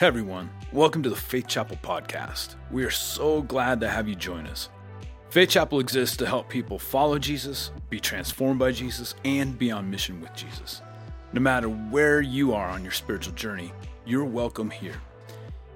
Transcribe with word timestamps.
Hey 0.00 0.06
everyone, 0.06 0.48
welcome 0.72 1.02
to 1.02 1.10
the 1.10 1.16
Faith 1.16 1.48
Chapel 1.48 1.76
podcast. 1.82 2.54
We 2.70 2.84
are 2.84 2.90
so 2.90 3.42
glad 3.42 3.80
to 3.80 3.88
have 3.88 4.06
you 4.06 4.14
join 4.14 4.46
us. 4.46 4.68
Faith 5.30 5.48
Chapel 5.48 5.80
exists 5.80 6.16
to 6.18 6.26
help 6.26 6.48
people 6.48 6.78
follow 6.78 7.18
Jesus, 7.18 7.72
be 7.90 7.98
transformed 7.98 8.60
by 8.60 8.70
Jesus, 8.70 9.16
and 9.24 9.58
be 9.58 9.72
on 9.72 9.90
mission 9.90 10.20
with 10.20 10.32
Jesus. 10.36 10.82
No 11.32 11.40
matter 11.40 11.68
where 11.68 12.20
you 12.20 12.54
are 12.54 12.68
on 12.68 12.84
your 12.84 12.92
spiritual 12.92 13.34
journey, 13.34 13.72
you're 14.06 14.24
welcome 14.24 14.70
here. 14.70 14.94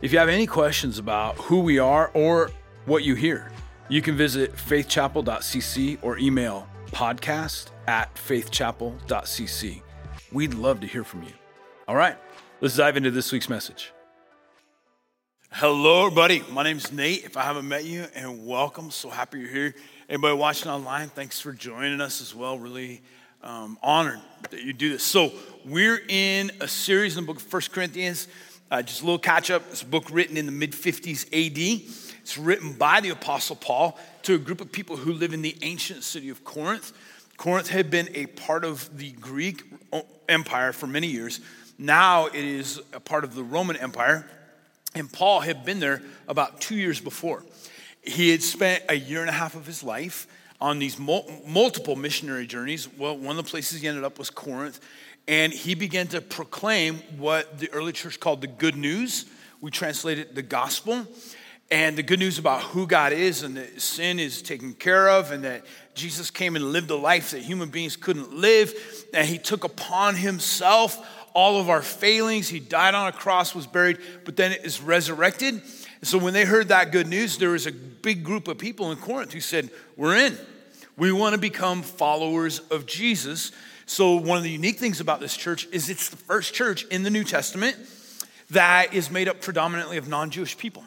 If 0.03 0.13
you 0.13 0.21
have 0.21 0.29
any 0.29 0.47
questions 0.47 1.01
about 1.01 1.35
who 1.39 1.59
we 1.59 1.81
are 1.81 2.13
or 2.15 2.53
what 2.87 3.03
you 3.03 3.17
hear, 3.17 3.51
you 3.89 4.03
can 4.03 4.17
visit 4.17 4.57
faithchapel.cc 4.57 5.99
or 6.01 6.17
email 6.19 6.69
podcast 6.93 7.71
at 7.89 8.15
faithchapel.cc. 8.15 9.83
We'd 10.31 10.55
love 10.55 10.79
to 10.79 10.87
hear 10.87 11.03
from 11.03 11.25
you. 11.25 11.33
All 11.89 11.97
right, 11.97 12.17
let's 12.61 12.77
dive 12.77 12.97
into 12.97 13.11
this 13.11 13.33
week's 13.33 13.49
message. 13.49 13.93
Hello, 15.55 16.07
everybody. 16.07 16.43
My 16.51 16.63
name's 16.63 16.91
Nate. 16.91 17.25
If 17.25 17.37
I 17.37 17.43
haven't 17.43 17.69
met 17.69 17.85
you, 17.85 18.07
and 18.15 18.47
welcome. 18.47 18.91
So 18.91 19.11
happy 19.11 19.41
you're 19.41 19.51
here. 19.51 19.75
Anybody 20.09 20.35
watching 20.35 20.73
online, 20.73 21.11
thanks 21.11 21.41
for 21.41 21.53
joining 21.53 22.01
us 22.01 22.23
as 22.23 22.35
well. 22.35 22.59
Really 22.59 23.03
um, 23.43 23.79
honored 23.83 24.21
that 24.49 24.63
you 24.63 24.73
do 24.73 24.89
this. 24.89 25.05
So 25.05 25.31
we're 25.67 26.01
in 26.09 26.53
a 26.63 26.67
series 26.67 27.19
in 27.19 27.25
the 27.25 27.27
book 27.27 27.37
of 27.37 27.43
First 27.43 27.71
Corinthians. 27.71 28.29
Uh, 28.71 28.81
just 28.81 29.03
a 29.03 29.05
little 29.05 29.19
catch 29.19 29.51
up. 29.51 29.63
It's 29.71 29.83
a 29.83 29.87
book 29.87 30.11
written 30.11 30.39
in 30.39 30.47
the 30.47 30.53
mid 30.53 30.73
50s 30.73 31.27
AD. 31.27 31.83
It's 32.23 32.39
written 32.39 32.73
by 32.73 33.03
the 33.03 33.11
Apostle 33.11 33.57
Paul 33.57 33.99
to 34.23 34.37
a 34.37 34.39
group 34.39 34.63
of 34.63 34.73
people 34.73 34.97
who 34.97 35.13
live 35.13 35.35
in 35.35 35.43
the 35.43 35.55
ancient 35.61 36.03
city 36.03 36.31
of 36.31 36.45
Corinth. 36.45 36.95
Corinth 37.37 37.69
had 37.69 37.91
been 37.91 38.09
a 38.15 38.25
part 38.25 38.65
of 38.65 38.97
the 38.97 39.13
Greek 39.13 39.65
Empire 40.31 40.73
for 40.73 40.87
many 40.87 41.09
years. 41.09 41.41
Now 41.77 42.29
it 42.29 42.37
is 42.37 42.81
a 42.95 43.01
part 43.01 43.23
of 43.23 43.35
the 43.35 43.45
Roman 43.45 43.77
Empire. 43.77 44.27
And 44.95 45.11
Paul 45.11 45.41
had 45.41 45.65
been 45.65 45.81
there 45.81 46.03
about 46.29 46.61
two 46.61 46.77
years 46.77 47.01
before. 47.01 47.43
He 48.03 48.31
had 48.31 48.43
spent 48.43 48.85
a 48.89 48.95
year 48.95 49.21
and 49.21 49.31
a 49.31 49.33
half 49.33 49.55
of 49.55 49.67
his 49.67 49.83
life 49.83 50.27
on 50.61 50.79
these 50.79 50.99
multiple 50.99 51.97
missionary 51.97 52.47
journeys. 52.47 52.89
Well, 52.97 53.17
one 53.17 53.39
of 53.39 53.45
the 53.45 53.51
places 53.51 53.81
he 53.81 53.89
ended 53.89 54.05
up 54.05 54.19
was 54.19 54.31
Corinth. 54.31 54.81
And 55.27 55.53
he 55.53 55.75
began 55.75 56.09
to 56.09 56.21
proclaim 56.21 56.97
what 57.17 57.59
the 57.59 57.71
early 57.73 57.93
church 57.93 58.21
called 58.21 58.41
the 58.41 58.49
good 58.49 58.77
news. 58.77 59.27
We 59.61 59.71
translated 59.71 60.35
the 60.35 60.43
gospel. 60.43 61.07
And 61.71 61.97
the 61.97 62.03
good 62.03 62.19
news 62.19 62.39
about 62.39 62.61
who 62.61 62.87
God 62.87 63.15
is 63.15 63.43
and 63.43 63.57
that 63.57 63.81
sin 63.81 64.21
is 64.21 64.43
taken 64.43 64.75
care 64.75 65.09
of 65.09 65.31
and 65.33 65.43
that 65.45 65.65
Jesus 65.95 66.31
came 66.31 66.55
and 66.55 66.71
lived 66.71 66.91
a 66.91 66.97
life 66.97 67.31
that 67.31 67.41
human 67.41 67.71
beings 67.71 67.97
couldn't 67.97 68.35
live. 68.35 68.75
And 69.15 69.27
he 69.27 69.39
took 69.39 69.65
upon 69.65 70.17
himself 70.17 70.99
all 71.35 71.61
of 71.61 71.69
our 71.69 71.83
failings. 71.83 72.49
He 72.49 72.61
died 72.61 72.95
on 72.95 73.09
a 73.09 73.13
cross, 73.13 73.55
was 73.55 73.67
buried, 73.67 73.99
but 74.25 74.37
then 74.37 74.53
is 74.53 74.81
resurrected. 74.81 75.55
And 75.55 76.09
so 76.09 76.19
when 76.19 76.35
they 76.35 76.45
heard 76.45 76.69
that 76.69 76.93
good 76.93 77.07
news, 77.07 77.39
there 77.39 77.51
was 77.51 77.67
a 77.67 77.73
big 77.73 78.25
group 78.25 78.49
of 78.49 78.59
people 78.59 78.91
in 78.91 78.99
Corinth 78.99 79.33
who 79.33 79.41
said, 79.41 79.71
We're 79.97 80.17
in. 80.17 80.37
We 80.97 81.13
want 81.13 81.35
to 81.35 81.41
become 81.41 81.83
followers 81.83 82.59
of 82.71 82.87
Jesus. 82.87 83.53
So, 83.87 84.17
one 84.17 84.37
of 84.37 84.45
the 84.45 84.51
unique 84.51 84.79
things 84.79 85.01
about 85.01 85.21
this 85.21 85.37
church 85.37 85.67
is 85.73 85.89
it's 85.89 86.09
the 86.09 86.17
first 86.17 86.55
church 86.55 86.85
in 86.87 87.03
the 87.03 87.11
New 87.11 87.25
Testament 87.25 87.77
that 88.51 88.93
is 88.95 89.11
made 89.11 89.29
up 89.29 89.41
predominantly 89.41 89.97
of 89.97 90.09
non 90.09 90.31
Jewish 90.31 90.57
people. 90.57 90.85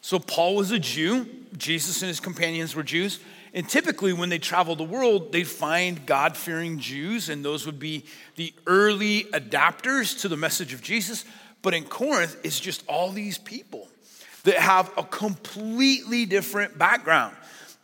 So, 0.00 0.18
Paul 0.18 0.56
was 0.56 0.70
a 0.70 0.78
Jew, 0.78 1.26
Jesus 1.56 2.02
and 2.02 2.08
his 2.08 2.20
companions 2.20 2.74
were 2.74 2.82
Jews. 2.82 3.18
And 3.52 3.68
typically, 3.68 4.12
when 4.12 4.28
they 4.28 4.38
traveled 4.38 4.78
the 4.78 4.84
world, 4.84 5.32
they'd 5.32 5.46
find 5.46 6.06
God 6.06 6.36
fearing 6.36 6.78
Jews, 6.78 7.28
and 7.28 7.44
those 7.44 7.66
would 7.66 7.80
be 7.80 8.04
the 8.36 8.54
early 8.66 9.24
adapters 9.24 10.20
to 10.20 10.28
the 10.28 10.36
message 10.36 10.72
of 10.72 10.82
Jesus. 10.82 11.24
But 11.62 11.74
in 11.74 11.84
Corinth, 11.84 12.36
it's 12.44 12.60
just 12.60 12.84
all 12.86 13.10
these 13.10 13.38
people 13.38 13.88
that 14.44 14.56
have 14.56 14.90
a 14.96 15.02
completely 15.02 16.26
different 16.26 16.78
background. 16.78 17.34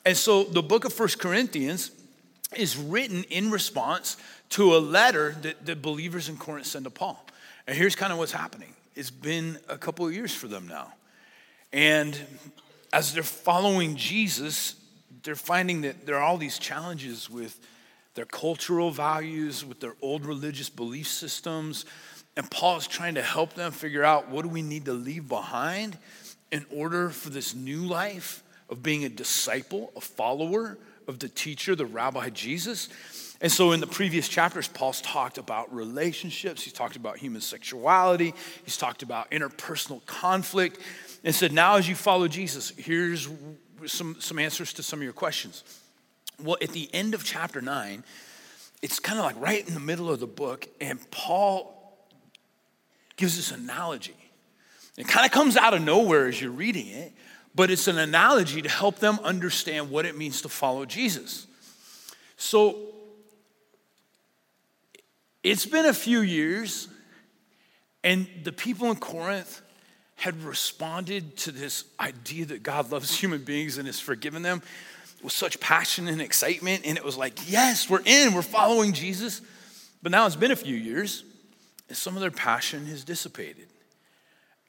And 0.04 0.16
so 0.16 0.44
the 0.44 0.62
book 0.62 0.84
of 0.84 0.92
First 0.92 1.18
Corinthians 1.18 1.90
is 2.54 2.76
written 2.76 3.24
in 3.24 3.50
response 3.50 4.16
to 4.50 4.76
a 4.76 4.78
letter 4.78 5.36
that 5.42 5.66
the 5.66 5.74
believers 5.74 6.28
in 6.28 6.36
Corinth 6.36 6.66
send 6.66 6.84
to 6.84 6.90
Paul. 6.90 7.22
And 7.66 7.76
here's 7.76 7.96
kind 7.96 8.12
of 8.12 8.18
what's 8.18 8.32
happening 8.32 8.72
it's 8.94 9.10
been 9.10 9.58
a 9.68 9.76
couple 9.76 10.06
of 10.06 10.14
years 10.14 10.34
for 10.34 10.48
them 10.48 10.68
now. 10.68 10.92
And 11.72 12.18
as 12.92 13.12
they're 13.12 13.22
following 13.22 13.96
Jesus, 13.96 14.76
they're 15.26 15.34
finding 15.34 15.80
that 15.80 16.06
there 16.06 16.14
are 16.14 16.22
all 16.22 16.38
these 16.38 16.56
challenges 16.56 17.28
with 17.28 17.58
their 18.14 18.24
cultural 18.24 18.92
values, 18.92 19.64
with 19.64 19.80
their 19.80 19.96
old 20.00 20.24
religious 20.24 20.70
belief 20.70 21.08
systems. 21.08 21.84
And 22.36 22.48
Paul 22.48 22.76
is 22.76 22.86
trying 22.86 23.16
to 23.16 23.22
help 23.22 23.54
them 23.54 23.72
figure 23.72 24.04
out 24.04 24.30
what 24.30 24.42
do 24.42 24.48
we 24.48 24.62
need 24.62 24.84
to 24.84 24.92
leave 24.92 25.28
behind 25.28 25.98
in 26.52 26.64
order 26.70 27.10
for 27.10 27.30
this 27.30 27.56
new 27.56 27.80
life 27.80 28.44
of 28.70 28.84
being 28.84 29.04
a 29.04 29.08
disciple, 29.08 29.90
a 29.96 30.00
follower 30.00 30.78
of 31.08 31.18
the 31.18 31.28
teacher, 31.28 31.74
the 31.74 31.86
rabbi 31.86 32.30
Jesus. 32.30 32.88
And 33.40 33.50
so 33.50 33.72
in 33.72 33.80
the 33.80 33.86
previous 33.86 34.28
chapters, 34.28 34.68
Paul's 34.68 35.00
talked 35.00 35.38
about 35.38 35.74
relationships, 35.74 36.62
he's 36.62 36.72
talked 36.72 36.94
about 36.94 37.18
human 37.18 37.40
sexuality, 37.40 38.32
he's 38.64 38.76
talked 38.76 39.02
about 39.02 39.30
interpersonal 39.32 40.06
conflict, 40.06 40.78
and 41.24 41.34
said, 41.34 41.52
now 41.52 41.76
as 41.76 41.88
you 41.88 41.96
follow 41.96 42.28
Jesus, 42.28 42.72
here's 42.76 43.28
some, 43.86 44.16
some 44.20 44.38
answers 44.38 44.72
to 44.74 44.82
some 44.82 45.00
of 45.00 45.04
your 45.04 45.12
questions. 45.12 45.62
Well, 46.42 46.56
at 46.62 46.70
the 46.70 46.88
end 46.92 47.14
of 47.14 47.24
chapter 47.24 47.60
9, 47.60 48.04
it's 48.82 48.98
kind 48.98 49.18
of 49.18 49.24
like 49.24 49.40
right 49.40 49.66
in 49.66 49.74
the 49.74 49.80
middle 49.80 50.10
of 50.10 50.20
the 50.20 50.26
book, 50.26 50.68
and 50.80 50.98
Paul 51.10 51.72
gives 53.16 53.36
this 53.36 53.52
analogy. 53.52 54.16
It 54.96 55.08
kind 55.08 55.26
of 55.26 55.32
comes 55.32 55.56
out 55.56 55.74
of 55.74 55.82
nowhere 55.82 56.26
as 56.26 56.40
you're 56.40 56.50
reading 56.50 56.88
it, 56.88 57.12
but 57.54 57.70
it's 57.70 57.88
an 57.88 57.98
analogy 57.98 58.62
to 58.62 58.68
help 58.68 58.98
them 58.98 59.18
understand 59.22 59.90
what 59.90 60.04
it 60.04 60.16
means 60.16 60.42
to 60.42 60.48
follow 60.48 60.84
Jesus. 60.84 61.46
So 62.36 62.76
it's 65.42 65.64
been 65.64 65.86
a 65.86 65.94
few 65.94 66.20
years, 66.20 66.88
and 68.04 68.26
the 68.44 68.52
people 68.52 68.90
in 68.90 68.96
Corinth 68.96 69.62
had 70.16 70.42
responded 70.42 71.36
to 71.36 71.52
this 71.52 71.84
idea 72.00 72.46
that 72.46 72.62
God 72.62 72.90
loves 72.90 73.16
human 73.20 73.44
beings 73.44 73.78
and 73.78 73.86
has 73.86 74.00
forgiven 74.00 74.42
them 74.42 74.62
with 75.22 75.32
such 75.32 75.60
passion 75.60 76.08
and 76.08 76.20
excitement. 76.20 76.82
And 76.84 76.96
it 76.96 77.04
was 77.04 77.16
like, 77.16 77.50
yes, 77.50 77.88
we're 77.88 78.02
in, 78.04 78.34
we're 78.34 78.42
following 78.42 78.92
Jesus. 78.92 79.40
But 80.02 80.12
now 80.12 80.26
it's 80.26 80.36
been 80.36 80.50
a 80.50 80.56
few 80.56 80.76
years, 80.76 81.24
and 81.88 81.96
some 81.96 82.14
of 82.16 82.20
their 82.20 82.30
passion 82.30 82.86
has 82.86 83.04
dissipated. 83.04 83.66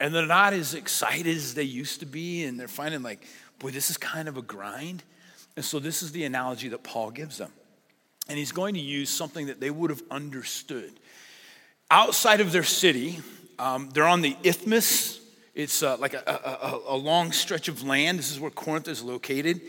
And 0.00 0.14
they're 0.14 0.26
not 0.26 0.52
as 0.52 0.74
excited 0.74 1.36
as 1.36 1.54
they 1.54 1.64
used 1.64 2.00
to 2.00 2.06
be, 2.06 2.44
and 2.44 2.58
they're 2.58 2.68
finding 2.68 3.02
like, 3.02 3.26
boy, 3.58 3.70
this 3.70 3.90
is 3.90 3.96
kind 3.96 4.28
of 4.28 4.36
a 4.36 4.42
grind. 4.42 5.02
And 5.56 5.64
so 5.64 5.78
this 5.78 6.02
is 6.02 6.12
the 6.12 6.24
analogy 6.24 6.68
that 6.68 6.82
Paul 6.82 7.10
gives 7.10 7.38
them. 7.38 7.52
And 8.28 8.38
he's 8.38 8.52
going 8.52 8.74
to 8.74 8.80
use 8.80 9.10
something 9.10 9.46
that 9.46 9.60
they 9.60 9.70
would 9.70 9.90
have 9.90 10.02
understood. 10.10 10.92
Outside 11.90 12.40
of 12.40 12.52
their 12.52 12.62
city, 12.62 13.18
um, 13.58 13.90
they're 13.90 14.06
on 14.06 14.20
the 14.20 14.36
isthmus 14.44 15.17
it's 15.58 15.82
uh, 15.82 15.96
like 15.98 16.14
a, 16.14 16.22
a, 16.24 16.94
a, 16.94 16.96
long 16.96 17.32
stretch 17.32 17.66
of 17.66 17.82
land. 17.82 18.16
This 18.16 18.30
is 18.30 18.38
where 18.38 18.52
Corinth 18.52 18.86
is 18.86 19.02
located. 19.02 19.60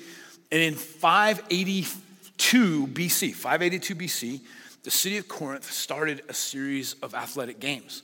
And 0.52 0.62
in 0.62 0.76
582 0.76 2.88
BC, 2.88 3.34
582 3.34 3.96
BC, 3.96 4.42
the 4.84 4.92
city 4.92 5.18
of 5.18 5.28
Corinth 5.28 5.72
started 5.72 6.22
a 6.30 6.34
series 6.36 6.94
of 7.02 7.16
athletic 7.16 7.60
games 7.60 8.04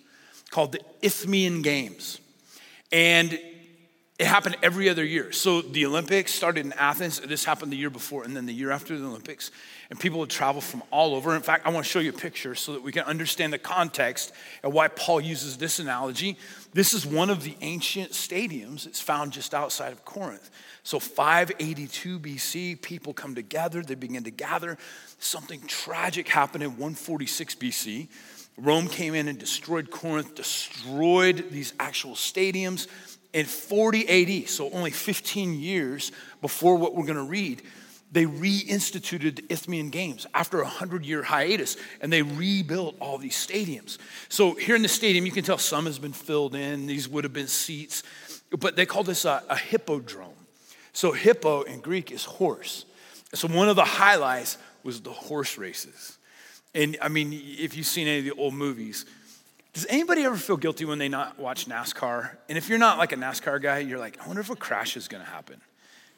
called 0.49 0.71
the 0.71 0.79
Isthmian 1.03 1.61
Games. 1.61 2.19
And 2.91 3.39
it 4.17 4.25
happened 4.25 4.57
every 4.63 4.89
other 4.89 5.05
year. 5.05 5.31
So 5.31 5.61
the 5.61 5.85
Olympics 5.85 6.33
started 6.33 6.65
in 6.65 6.73
Athens. 6.73 7.19
This 7.19 7.45
happened 7.45 7.71
the 7.71 7.77
year 7.77 7.91
before, 7.91 8.23
and 8.23 8.35
then 8.35 8.47
the 8.47 8.53
year 8.53 8.71
after 8.71 8.97
the 8.97 9.05
Olympics. 9.05 9.51
And 9.89 9.99
people 9.99 10.19
would 10.19 10.29
travel 10.29 10.61
from 10.61 10.81
all 10.91 11.13
over. 11.15 11.35
In 11.35 11.41
fact, 11.41 11.65
I 11.65 11.69
want 11.69 11.85
to 11.85 11.91
show 11.91 11.99
you 11.99 12.09
a 12.09 12.13
picture 12.13 12.55
so 12.55 12.73
that 12.73 12.81
we 12.81 12.91
can 12.91 13.03
understand 13.03 13.53
the 13.53 13.59
context 13.59 14.33
and 14.63 14.73
why 14.73 14.87
Paul 14.87 15.21
uses 15.21 15.57
this 15.57 15.79
analogy. 15.79 16.37
This 16.73 16.93
is 16.93 17.05
one 17.05 17.29
of 17.29 17.43
the 17.43 17.55
ancient 17.61 18.11
stadiums. 18.11 18.87
It's 18.87 18.99
found 18.99 19.31
just 19.31 19.53
outside 19.53 19.91
of 19.91 20.03
Corinth. 20.03 20.49
So 20.83 20.99
582 20.99 22.19
BC, 22.19 22.81
people 22.81 23.13
come 23.13 23.35
together. 23.35 23.83
They 23.83 23.95
begin 23.95 24.23
to 24.23 24.31
gather. 24.31 24.77
Something 25.19 25.61
tragic 25.67 26.27
happened 26.27 26.63
in 26.63 26.71
146 26.71 27.55
BC. 27.55 28.07
Rome 28.57 28.87
came 28.87 29.13
in 29.15 29.27
and 29.27 29.37
destroyed 29.37 29.91
Corinth, 29.91 30.35
destroyed 30.35 31.49
these 31.51 31.73
actual 31.79 32.13
stadiums 32.13 32.87
in 33.33 33.45
40 33.45 34.43
AD, 34.43 34.49
so 34.49 34.71
only 34.71 34.91
15 34.91 35.59
years 35.59 36.13
before 36.39 36.77
what 36.77 36.95
we're 36.95 37.05
going 37.05 37.17
to 37.17 37.23
read, 37.23 37.61
they 38.15 38.25
reinstituted 38.25 39.35
the 39.35 39.45
Isthmian 39.49 39.89
Games 39.89 40.25
after 40.33 40.61
a 40.61 40.63
100 40.63 41.05
year 41.05 41.21
hiatus 41.21 41.75
and 41.99 42.11
they 42.11 42.21
rebuilt 42.21 42.95
all 43.01 43.17
these 43.17 43.35
stadiums. 43.35 43.97
So 44.29 44.55
here 44.55 44.75
in 44.75 44.81
the 44.81 44.87
stadium, 44.87 45.25
you 45.25 45.33
can 45.33 45.43
tell 45.43 45.57
some 45.57 45.85
has 45.85 45.99
been 45.99 46.13
filled 46.13 46.55
in, 46.55 46.87
these 46.87 47.09
would 47.09 47.25
have 47.25 47.33
been 47.33 47.47
seats, 47.47 48.03
but 48.57 48.77
they 48.77 48.85
call 48.85 49.03
this 49.03 49.25
a, 49.25 49.43
a 49.49 49.57
hippodrome. 49.57 50.33
So, 50.93 51.11
hippo 51.11 51.63
in 51.63 51.81
Greek 51.81 52.09
is 52.09 52.23
horse. 52.23 52.85
So, 53.33 53.49
one 53.49 53.67
of 53.67 53.75
the 53.75 53.83
highlights 53.83 54.57
was 54.81 55.01
the 55.01 55.11
horse 55.11 55.57
races. 55.57 56.17
And 56.73 56.95
I 57.01 57.09
mean, 57.09 57.33
if 57.33 57.75
you've 57.75 57.85
seen 57.85 58.07
any 58.07 58.19
of 58.19 58.23
the 58.23 58.41
old 58.41 58.53
movies, 58.53 59.05
Does 59.73 59.85
anybody 59.89 60.23
ever 60.23 60.37
feel 60.37 60.55
guilty 60.55 60.85
when 60.85 60.99
they 60.99 61.09
not 61.09 61.37
watch 61.37 61.67
NASCAR? 61.67 62.37
And 62.47 62.57
if 62.57 62.69
you're 62.69 62.79
not 62.79 62.97
like 62.97 63.11
a 63.11 63.17
NASCAR 63.17 63.61
guy, 63.61 63.79
you're 63.79 63.99
like, 63.99 64.17
I 64.23 64.25
wonder 64.25 64.39
if 64.39 64.49
a 64.49 64.55
crash 64.55 64.95
is 64.95 65.09
gonna 65.09 65.25
happen. 65.25 65.59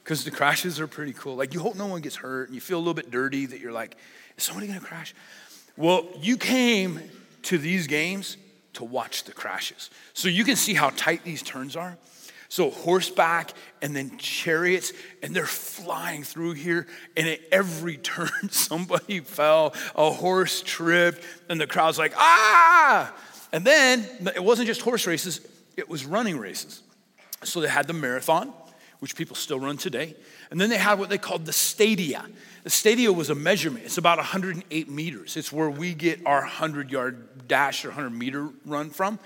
Because 0.07 0.23
the 0.23 0.31
crashes 0.31 0.79
are 0.79 0.87
pretty 0.87 1.11
cool. 1.11 1.35
Like 1.35 1.53
you 1.53 1.59
hope 1.59 1.75
no 1.75 1.87
one 1.87 1.99
gets 1.99 2.15
hurt 2.15 2.47
and 2.47 2.55
you 2.55 2.61
feel 2.61 2.77
a 2.77 2.79
little 2.79 2.93
bit 2.93 3.11
dirty 3.11 3.45
that 3.45 3.59
you're 3.59 3.73
like, 3.73 3.97
is 4.37 4.45
somebody 4.45 4.65
gonna 4.65 4.79
crash? 4.79 5.13
Well, 5.75 6.07
you 6.21 6.37
came 6.37 7.01
to 7.43 7.57
these 7.57 7.87
games 7.87 8.37
to 8.75 8.85
watch 8.85 9.25
the 9.25 9.33
crashes. 9.33 9.89
So 10.13 10.29
you 10.29 10.45
can 10.45 10.55
see 10.55 10.73
how 10.73 10.91
tight 10.91 11.25
these 11.25 11.43
turns 11.43 11.75
are. 11.75 11.97
So 12.47 12.69
horseback 12.69 13.51
and 13.81 13.93
then 13.93 14.17
chariots, 14.17 14.93
and 15.21 15.35
they're 15.35 15.45
flying 15.45 16.23
through 16.23 16.53
here. 16.53 16.87
And 17.17 17.27
at 17.27 17.41
every 17.51 17.97
turn, 18.13 18.49
somebody 18.49 19.19
fell, 19.19 19.73
a 19.93 20.09
horse 20.09 20.61
tripped, 20.61 21.21
and 21.49 21.59
the 21.59 21.67
crowd's 21.67 21.99
like, 21.99 22.13
ah! 22.15 23.13
And 23.51 23.65
then 23.65 24.05
it 24.33 24.41
wasn't 24.41 24.67
just 24.67 24.79
horse 24.79 25.05
races, 25.05 25.45
it 25.75 25.89
was 25.89 26.05
running 26.05 26.39
races. 26.39 26.81
So 27.43 27.59
they 27.59 27.67
had 27.67 27.87
the 27.87 27.93
marathon, 27.93 28.53
which 28.99 29.15
people 29.15 29.35
still 29.35 29.59
run 29.59 29.77
today. 29.77 30.15
And 30.49 30.59
then 30.59 30.69
they 30.69 30.77
had 30.77 30.99
what 30.99 31.09
they 31.09 31.17
called 31.17 31.45
the 31.45 31.53
stadia. 31.53 32.25
The 32.63 32.69
stadia 32.69 33.13
was 33.13 33.29
a 33.29 33.35
measurement. 33.35 33.85
It's 33.85 33.97
about 33.97 34.17
108 34.17 34.89
meters. 34.89 35.37
It's 35.37 35.51
where 35.51 35.69
we 35.69 35.93
get 35.93 36.25
our 36.25 36.41
100 36.41 36.91
yard 36.91 37.47
dash 37.47 37.85
or 37.85 37.89
100 37.89 38.09
meter 38.09 38.49
run 38.65 38.89
from. 38.89 39.19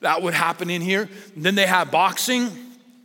That 0.00 0.22
would 0.22 0.34
happen 0.34 0.70
in 0.70 0.80
here. 0.80 1.08
And 1.34 1.44
then 1.44 1.54
they 1.54 1.66
had 1.66 1.90
boxing, 1.90 2.50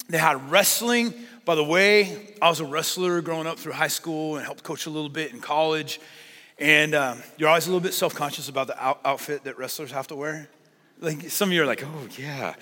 they 0.07 0.17
had 0.17 0.49
wrestling. 0.49 1.13
By 1.45 1.55
the 1.55 1.63
way, 1.63 2.35
I 2.41 2.47
was 2.47 2.61
a 2.61 2.65
wrestler 2.65 3.21
growing 3.21 3.47
up 3.47 3.59
through 3.59 3.73
high 3.73 3.89
school 3.89 4.37
and 4.37 4.45
helped 4.45 4.63
coach 4.63 4.85
a 4.85 4.89
little 4.89 5.09
bit 5.09 5.33
in 5.33 5.41
college. 5.41 5.99
And 6.57 6.95
um, 6.95 7.21
you're 7.37 7.49
always 7.49 7.67
a 7.67 7.69
little 7.69 7.81
bit 7.81 7.93
self 7.93 8.15
conscious 8.15 8.47
about 8.47 8.67
the 8.67 8.81
out- 8.81 9.01
outfit 9.03 9.43
that 9.43 9.57
wrestlers 9.57 9.91
have 9.91 10.07
to 10.07 10.15
wear. 10.15 10.47
Like 11.01 11.29
some 11.29 11.49
of 11.49 11.53
you 11.53 11.63
are 11.63 11.65
like, 11.65 11.83
oh, 11.83 12.07
yeah. 12.17 12.55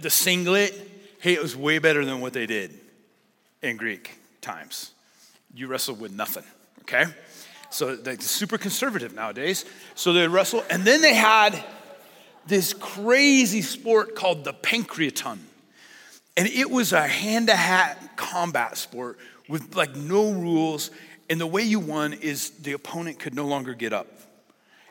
The 0.00 0.10
singlet, 0.10 0.74
hey, 1.20 1.34
it 1.34 1.42
was 1.42 1.54
way 1.54 1.78
better 1.78 2.04
than 2.04 2.20
what 2.20 2.32
they 2.32 2.46
did 2.46 2.80
in 3.62 3.76
Greek 3.76 4.18
times. 4.40 4.92
You 5.54 5.66
wrestled 5.66 6.00
with 6.00 6.12
nothing, 6.12 6.44
okay? 6.82 7.04
So 7.70 7.96
they're 7.96 8.18
super 8.20 8.58
conservative 8.58 9.14
nowadays. 9.14 9.64
So 9.94 10.12
they 10.12 10.26
wrestle, 10.26 10.64
and 10.70 10.84
then 10.84 11.00
they 11.00 11.14
had 11.14 11.62
this 12.46 12.72
crazy 12.72 13.62
sport 13.62 14.14
called 14.14 14.44
the 14.44 14.54
pankration. 14.54 15.38
And 16.36 16.46
it 16.46 16.70
was 16.70 16.92
a 16.92 17.06
hand 17.06 17.48
to 17.48 17.56
hand 17.56 17.98
combat 18.16 18.76
sport 18.78 19.18
with 19.48 19.74
like 19.74 19.96
no 19.96 20.32
rules. 20.32 20.90
And 21.28 21.40
the 21.40 21.46
way 21.46 21.62
you 21.62 21.80
won 21.80 22.12
is 22.14 22.50
the 22.50 22.72
opponent 22.72 23.18
could 23.18 23.34
no 23.34 23.46
longer 23.46 23.74
get 23.74 23.92
up. 23.92 24.06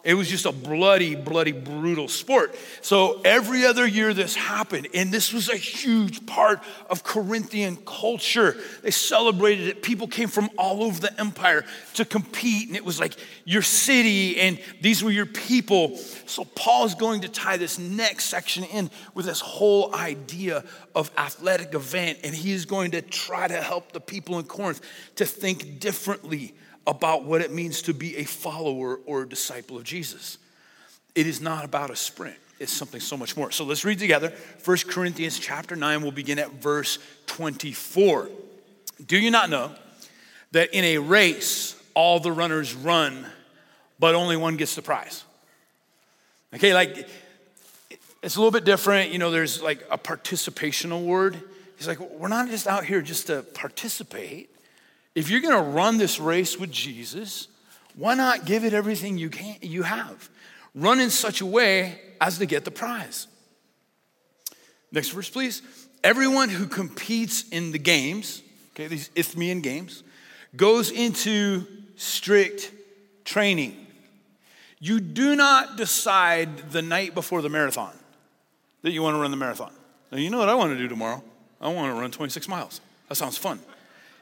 It 0.07 0.13
was 0.13 0.29
just 0.29 0.45
a 0.45 0.53
bloody, 0.53 1.15
bloody, 1.15 1.51
brutal 1.51 2.07
sport. 2.07 2.55
So 2.79 3.19
every 3.25 3.65
other 3.65 3.85
year 3.85 4.13
this 4.13 4.35
happened, 4.35 4.87
and 4.93 5.11
this 5.11 5.33
was 5.33 5.49
a 5.49 5.57
huge 5.57 6.25
part 6.25 6.61
of 6.89 7.03
Corinthian 7.03 7.75
culture. 7.85 8.55
They 8.83 8.91
celebrated 8.91 9.67
it. 9.67 9.83
People 9.83 10.07
came 10.07 10.29
from 10.29 10.49
all 10.57 10.81
over 10.81 11.01
the 11.01 11.19
empire 11.19 11.65
to 11.95 12.05
compete, 12.05 12.69
and 12.69 12.77
it 12.77 12.85
was 12.85 13.01
like 13.01 13.15
your 13.43 13.61
city, 13.61 14.39
and 14.39 14.59
these 14.79 15.03
were 15.03 15.11
your 15.11 15.25
people. 15.25 15.97
So 16.25 16.45
Paul 16.45 16.85
is 16.85 16.95
going 16.95 17.19
to 17.21 17.27
tie 17.27 17.57
this 17.57 17.77
next 17.77 18.27
section 18.27 18.63
in 18.63 18.89
with 19.13 19.25
this 19.25 19.41
whole 19.41 19.93
idea 19.93 20.63
of 20.95 21.11
athletic 21.17 21.73
event, 21.73 22.19
and 22.23 22.33
he 22.33 22.53
is 22.53 22.65
going 22.65 22.91
to 22.91 23.01
try 23.01 23.49
to 23.49 23.61
help 23.61 23.91
the 23.91 23.99
people 23.99 24.39
in 24.39 24.45
Corinth 24.45 24.79
to 25.17 25.25
think 25.25 25.81
differently 25.81 26.53
about 26.87 27.25
what 27.25 27.41
it 27.41 27.51
means 27.51 27.81
to 27.83 27.93
be 27.93 28.15
a 28.17 28.23
follower 28.23 28.99
or 29.05 29.23
a 29.23 29.29
disciple 29.29 29.77
of 29.77 29.83
Jesus. 29.83 30.37
It 31.13 31.27
is 31.27 31.41
not 31.41 31.65
about 31.65 31.91
a 31.91 31.95
sprint. 31.95 32.37
It's 32.59 32.71
something 32.71 33.01
so 33.01 33.17
much 33.17 33.37
more. 33.37 33.51
So 33.51 33.65
let's 33.65 33.85
read 33.85 33.99
together 33.99 34.33
1 34.63 34.77
Corinthians 34.87 35.37
chapter 35.37 35.75
9. 35.75 36.01
We'll 36.01 36.11
begin 36.11 36.39
at 36.39 36.53
verse 36.53 36.97
24. 37.27 38.29
Do 39.05 39.17
you 39.17 39.29
not 39.29 39.49
know 39.49 39.75
that 40.53 40.73
in 40.73 40.83
a 40.85 40.97
race 40.97 41.79
all 41.93 42.19
the 42.19 42.31
runners 42.31 42.73
run, 42.73 43.27
but 43.99 44.15
only 44.15 44.37
one 44.37 44.55
gets 44.55 44.75
the 44.75 44.81
prize? 44.81 45.23
Okay, 46.53 46.73
like 46.73 47.07
it's 48.23 48.37
a 48.37 48.39
little 48.39 48.51
bit 48.51 48.63
different. 48.63 49.11
You 49.11 49.19
know, 49.19 49.29
there's 49.29 49.61
like 49.61 49.83
a 49.91 49.97
participation 49.97 50.91
award. 50.91 51.39
He's 51.77 51.87
like, 51.87 51.99
we're 51.99 52.27
not 52.29 52.49
just 52.49 52.65
out 52.65 52.85
here 52.85 53.01
just 53.01 53.27
to 53.27 53.43
participate. 53.53 54.49
If 55.17 55.31
you're 55.31 55.39
going 55.39 55.55
to 55.55 55.71
run 55.71 55.97
this 55.97 56.19
race 56.19 56.59
with 56.59 56.69
Jesus, 56.69 57.47
why 57.95 58.13
not 58.13 58.45
give 58.45 58.63
it 58.63 58.71
everything 58.71 59.17
you 59.17 59.31
can 59.31 59.55
you 59.63 59.81
have? 59.81 60.29
Run 60.75 60.99
in 60.99 61.09
such 61.09 61.41
a 61.41 61.45
way 61.45 61.99
as 62.21 62.37
to 62.37 62.45
get 62.45 62.65
the 62.65 62.69
prize. 62.69 63.25
Next 64.91 65.09
verse, 65.09 65.27
please. 65.27 65.63
Everyone 66.03 66.49
who 66.49 66.67
competes 66.67 67.49
in 67.49 67.71
the 67.71 67.79
games, 67.79 68.43
okay, 68.75 68.85
these 68.85 69.09
Isthmian 69.15 69.61
games, 69.61 70.03
goes 70.55 70.91
into 70.91 71.65
strict 71.95 72.71
training. 73.25 73.87
You 74.79 74.99
do 74.99 75.35
not 75.35 75.77
decide 75.77 76.69
the 76.69 76.83
night 76.83 77.15
before 77.15 77.41
the 77.41 77.49
marathon 77.49 77.97
that 78.83 78.91
you 78.91 79.01
want 79.01 79.15
to 79.15 79.19
run 79.19 79.31
the 79.31 79.37
marathon. 79.37 79.71
Now, 80.11 80.19
you 80.19 80.29
know 80.29 80.37
what 80.37 80.47
I 80.49 80.53
want 80.53 80.73
to 80.73 80.77
do 80.77 80.87
tomorrow? 80.87 81.23
I 81.59 81.69
want 81.69 81.91
to 81.91 81.99
run 81.99 82.11
26 82.11 82.47
miles. 82.47 82.81
That 83.09 83.15
sounds 83.15 83.35
fun. 83.35 83.59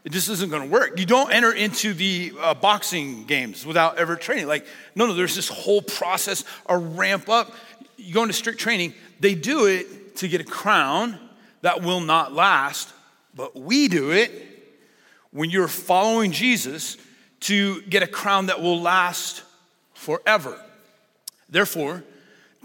It 0.06 0.12
just 0.12 0.30
isn't 0.30 0.52
going 0.52 0.62
to 0.62 0.70
work. 0.70 1.00
You 1.00 1.06
don't 1.08 1.34
enter 1.34 1.52
into 1.52 1.96
the 1.96 2.32
uh, 2.40 2.54
boxing 2.54 3.26
games 3.26 3.66
without 3.66 3.98
ever 3.98 4.16
training. 4.16 4.46
Like, 4.46 4.68
no, 4.94 5.08
no, 5.08 5.16
there's 5.16 5.36
this 5.36 5.50
whole 5.50 5.82
process, 5.82 6.44
a 6.68 6.78
ramp 6.78 7.28
up. 7.28 7.52
You 7.98 8.14
go 8.14 8.22
into 8.22 8.36
strict 8.36 8.60
training. 8.60 8.94
They 9.20 9.34
do 9.34 9.66
it 9.66 10.18
to 10.18 10.28
get 10.28 10.42
a 10.42 10.46
crown 10.46 11.18
that 11.62 11.82
will 11.82 12.02
not 12.02 12.34
last, 12.34 12.94
but 13.34 13.60
we 13.60 13.88
do 13.88 14.12
it 14.12 14.32
when 15.32 15.50
you're 15.50 15.68
following 15.68 16.32
Jesus 16.32 16.98
to 17.42 17.82
get 17.82 18.04
a 18.04 18.08
crown 18.08 18.46
that 18.46 18.62
will 18.62 18.80
last 18.80 19.42
forever. 19.96 20.62
Therefore, 21.50 22.04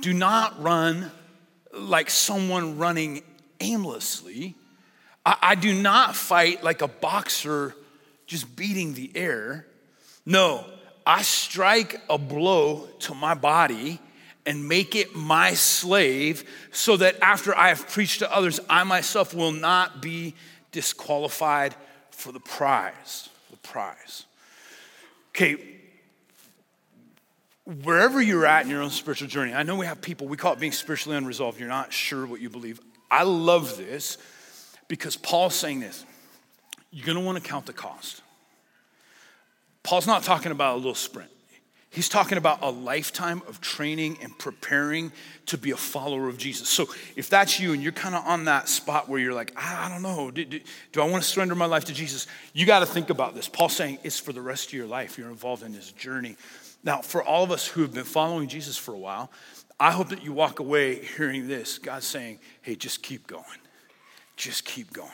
do 0.02 0.12
not 0.12 0.62
run 0.62 1.10
like 1.72 2.10
someone 2.10 2.76
running 2.76 3.22
aimlessly 3.60 4.56
I, 5.30 5.36
I 5.40 5.54
do 5.54 5.72
not 5.72 6.16
fight 6.16 6.64
like 6.64 6.82
a 6.82 6.88
boxer 6.88 7.74
just 8.26 8.56
beating 8.56 8.94
the 8.94 9.10
air. 9.14 9.66
No, 10.26 10.64
I 11.06 11.22
strike 11.22 12.00
a 12.08 12.18
blow 12.18 12.88
to 13.00 13.14
my 13.14 13.34
body 13.34 14.00
and 14.44 14.68
make 14.68 14.96
it 14.96 15.14
my 15.14 15.54
slave 15.54 16.48
so 16.72 16.96
that 16.96 17.16
after 17.22 17.56
I 17.56 17.68
have 17.68 17.88
preached 17.88 18.20
to 18.20 18.34
others, 18.34 18.58
I 18.68 18.84
myself 18.84 19.32
will 19.32 19.52
not 19.52 20.02
be 20.02 20.34
disqualified 20.72 21.74
for 22.10 22.32
the 22.32 22.40
prize. 22.40 23.28
The 23.50 23.56
prize. 23.58 24.24
Okay, 25.30 25.56
wherever 27.84 28.20
you're 28.20 28.46
at 28.46 28.64
in 28.64 28.70
your 28.70 28.82
own 28.82 28.90
spiritual 28.90 29.28
journey, 29.28 29.54
I 29.54 29.62
know 29.62 29.76
we 29.76 29.86
have 29.86 30.00
people, 30.00 30.26
we 30.26 30.36
call 30.36 30.54
it 30.54 30.58
being 30.58 30.72
spiritually 30.72 31.16
unresolved. 31.16 31.60
You're 31.60 31.68
not 31.68 31.92
sure 31.92 32.26
what 32.26 32.40
you 32.40 32.50
believe. 32.50 32.80
I 33.10 33.22
love 33.22 33.76
this 33.76 34.18
because 34.90 35.16
Paul's 35.16 35.54
saying 35.54 35.80
this 35.80 36.04
you're 36.90 37.06
going 37.06 37.16
to 37.16 37.24
want 37.24 37.42
to 37.42 37.48
count 37.48 37.64
the 37.64 37.72
cost. 37.72 38.20
Paul's 39.84 40.08
not 40.08 40.24
talking 40.24 40.50
about 40.52 40.74
a 40.74 40.76
little 40.76 40.96
sprint. 40.96 41.30
He's 41.90 42.08
talking 42.08 42.36
about 42.38 42.58
a 42.62 42.70
lifetime 42.70 43.42
of 43.48 43.60
training 43.60 44.18
and 44.22 44.36
preparing 44.36 45.12
to 45.46 45.56
be 45.56 45.70
a 45.70 45.76
follower 45.76 46.28
of 46.28 46.38
Jesus. 46.38 46.68
So, 46.68 46.88
if 47.16 47.30
that's 47.30 47.58
you 47.58 47.72
and 47.72 47.82
you're 47.82 47.92
kind 47.92 48.14
of 48.14 48.24
on 48.26 48.44
that 48.44 48.68
spot 48.68 49.08
where 49.08 49.20
you're 49.20 49.34
like, 49.34 49.52
I 49.56 49.88
don't 49.88 50.02
know, 50.02 50.30
do, 50.30 50.44
do, 50.44 50.60
do 50.92 51.00
I 51.00 51.08
want 51.08 51.22
to 51.22 51.28
surrender 51.28 51.54
my 51.54 51.66
life 51.66 51.84
to 51.86 51.94
Jesus? 51.94 52.26
You 52.52 52.66
got 52.66 52.80
to 52.80 52.86
think 52.86 53.10
about 53.10 53.34
this. 53.34 53.48
Paul's 53.48 53.74
saying 53.76 53.98
it's 54.02 54.18
for 54.18 54.32
the 54.32 54.42
rest 54.42 54.68
of 54.68 54.72
your 54.74 54.86
life. 54.86 55.18
You're 55.18 55.30
involved 55.30 55.62
in 55.62 55.72
this 55.72 55.92
journey. 55.92 56.36
Now, 56.82 57.00
for 57.00 57.22
all 57.22 57.44
of 57.44 57.52
us 57.52 57.66
who 57.66 57.82
have 57.82 57.94
been 57.94 58.04
following 58.04 58.48
Jesus 58.48 58.76
for 58.76 58.92
a 58.92 58.98
while, 58.98 59.30
I 59.78 59.92
hope 59.92 60.08
that 60.08 60.24
you 60.24 60.32
walk 60.32 60.58
away 60.58 60.96
hearing 61.16 61.46
this 61.46 61.78
God 61.78 62.02
saying, 62.02 62.40
hey, 62.62 62.74
just 62.74 63.02
keep 63.02 63.28
going 63.28 63.59
just 64.40 64.64
keep 64.64 64.92
going. 64.92 65.10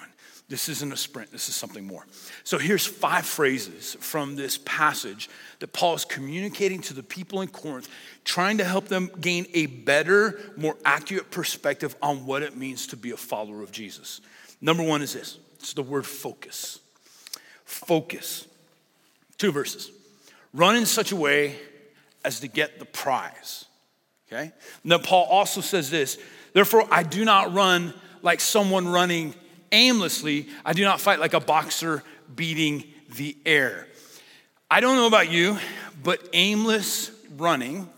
This 0.49 0.69
isn't 0.69 0.93
a 0.93 0.97
sprint, 0.97 1.33
this 1.33 1.49
is 1.49 1.57
something 1.57 1.85
more. 1.85 2.07
So 2.45 2.57
here's 2.57 2.87
five 2.87 3.27
phrases 3.27 3.97
from 3.99 4.37
this 4.37 4.59
passage 4.59 5.29
that 5.59 5.73
Paul 5.73 5.97
is 5.97 6.05
communicating 6.05 6.81
to 6.83 6.95
the 6.95 7.03
people 7.03 7.41
in 7.41 7.49
Corinth, 7.49 7.89
trying 8.25 8.59
to 8.59 8.65
help 8.65 8.87
them 8.87 9.11
gain 9.21 9.47
a 9.55 9.67
better, 9.67 10.39
more 10.57 10.77
accurate 10.85 11.33
perspective 11.33 11.97
on 12.01 12.27
what 12.27 12.45
it 12.45 12.57
means 12.57 12.87
to 12.89 12.97
be 12.97 13.11
a 13.11 13.17
follower 13.17 13.63
of 13.63 13.73
Jesus. 13.73 14.21
Number 14.61 14.85
one 14.85 15.03
is 15.03 15.15
this 15.15 15.39
it's 15.59 15.73
the 15.73 15.83
word 15.83 16.07
focus. 16.07 16.79
Focus. 17.65 18.47
Two 19.39 19.51
verses. 19.51 19.91
Run 20.55 20.77
in 20.77 20.87
such 20.87 21.11
a 21.11 21.17
way 21.17 21.57
as 22.25 22.39
to 22.41 22.49
get 22.49 22.79
the 22.79 22.85
prize. 22.85 23.65
Okay? 24.29 24.53
Now, 24.85 24.99
Paul 24.99 25.27
also 25.27 25.61
says 25.61 25.91
this 25.91 26.19
Therefore, 26.53 26.87
I 26.91 27.03
do 27.03 27.25
not 27.25 27.53
run 27.53 27.93
like 28.27 28.41
someone 28.41 28.89
running 28.89 29.35
aimlessly. 29.71 30.49
I 30.65 30.73
do 30.73 30.83
not 30.83 31.01
fight 31.01 31.21
like 31.21 31.33
a 31.33 31.41
boxer 31.41 32.03
beating 32.35 32.83
the 33.17 33.37
air. 33.47 33.87
I 34.69 34.81
don't 34.81 34.97
know 34.97 35.07
about 35.07 35.31
you, 35.31 35.59
but 36.03 36.29
aimless 36.33 37.13
running 37.37 37.89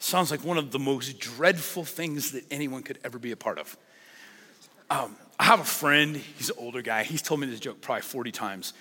sounds 0.00 0.32
like 0.32 0.44
one 0.44 0.58
of 0.58 0.72
the 0.72 0.80
most 0.80 1.20
dreadful 1.20 1.84
things 1.84 2.32
that 2.32 2.44
anyone 2.50 2.82
could 2.82 2.98
ever 3.04 3.20
be 3.20 3.30
a 3.30 3.36
part 3.36 3.58
of. 3.58 3.76
Um, 4.90 5.14
I 5.38 5.44
have 5.44 5.60
a 5.60 5.64
friend, 5.64 6.16
he's 6.16 6.50
an 6.50 6.56
older 6.58 6.82
guy. 6.82 7.04
He's 7.04 7.22
told 7.22 7.38
me 7.38 7.46
this 7.46 7.60
joke 7.60 7.80
probably 7.80 8.02
40 8.02 8.32
times. 8.32 8.72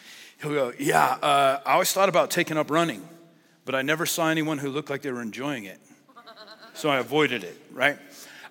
He'll 0.42 0.52
go, 0.52 0.74
Yeah, 0.80 1.06
uh, 1.06 1.62
I 1.64 1.74
always 1.74 1.94
thought 1.94 2.10
about 2.10 2.32
taking 2.32 2.58
up 2.58 2.72
running, 2.72 3.08
but 3.66 3.76
I 3.76 3.84
never 3.84 4.08
saw 4.08 4.30
anyone 4.30 4.58
who 4.58 4.70
looked 4.70 4.90
like 4.90 5.04
they 5.04 5.12
were 5.12 5.22
enjoying 5.22 5.66
it. 5.66 5.80
So 6.74 6.90
I 6.90 6.98
avoided 6.98 7.44
it, 7.44 7.56
right? 7.72 7.98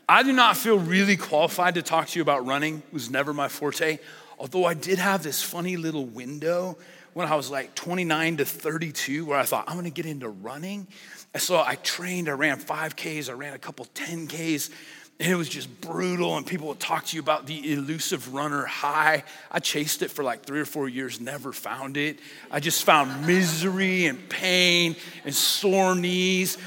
I 0.08 0.22
do 0.22 0.32
not 0.32 0.56
feel 0.56 0.78
really 0.78 1.16
qualified 1.16 1.74
to 1.74 1.82
talk 1.82 2.08
to 2.08 2.18
you 2.18 2.22
about 2.22 2.46
running. 2.46 2.78
It 2.78 2.92
was 2.92 3.10
never 3.10 3.34
my 3.34 3.48
forte. 3.48 3.98
Although 4.38 4.64
I 4.64 4.74
did 4.74 4.98
have 4.98 5.22
this 5.22 5.42
funny 5.42 5.76
little 5.76 6.06
window 6.06 6.78
when 7.14 7.26
I 7.26 7.34
was 7.34 7.50
like 7.50 7.74
29 7.74 8.36
to 8.36 8.44
32 8.44 9.24
where 9.24 9.38
I 9.38 9.42
thought, 9.42 9.64
I'm 9.66 9.74
gonna 9.74 9.90
get 9.90 10.06
into 10.06 10.28
running. 10.28 10.86
And 11.34 11.42
so 11.42 11.56
I 11.56 11.74
trained, 11.76 12.28
I 12.28 12.32
ran 12.32 12.60
5Ks, 12.60 13.28
I 13.28 13.32
ran 13.32 13.54
a 13.54 13.58
couple 13.58 13.86
10Ks, 13.94 14.70
and 15.18 15.32
it 15.32 15.34
was 15.34 15.48
just 15.48 15.80
brutal. 15.80 16.36
And 16.36 16.46
people 16.46 16.68
would 16.68 16.78
talk 16.78 17.06
to 17.06 17.16
you 17.16 17.22
about 17.22 17.46
the 17.46 17.72
elusive 17.72 18.32
runner 18.32 18.64
high. 18.64 19.24
I 19.50 19.58
chased 19.58 20.02
it 20.02 20.12
for 20.12 20.22
like 20.22 20.44
three 20.44 20.60
or 20.60 20.66
four 20.66 20.88
years, 20.88 21.20
never 21.20 21.52
found 21.52 21.96
it. 21.96 22.20
I 22.50 22.60
just 22.60 22.84
found 22.84 23.26
misery 23.26 24.06
and 24.06 24.28
pain 24.28 24.94
and 25.24 25.34
sore 25.34 25.96
knees. 25.96 26.58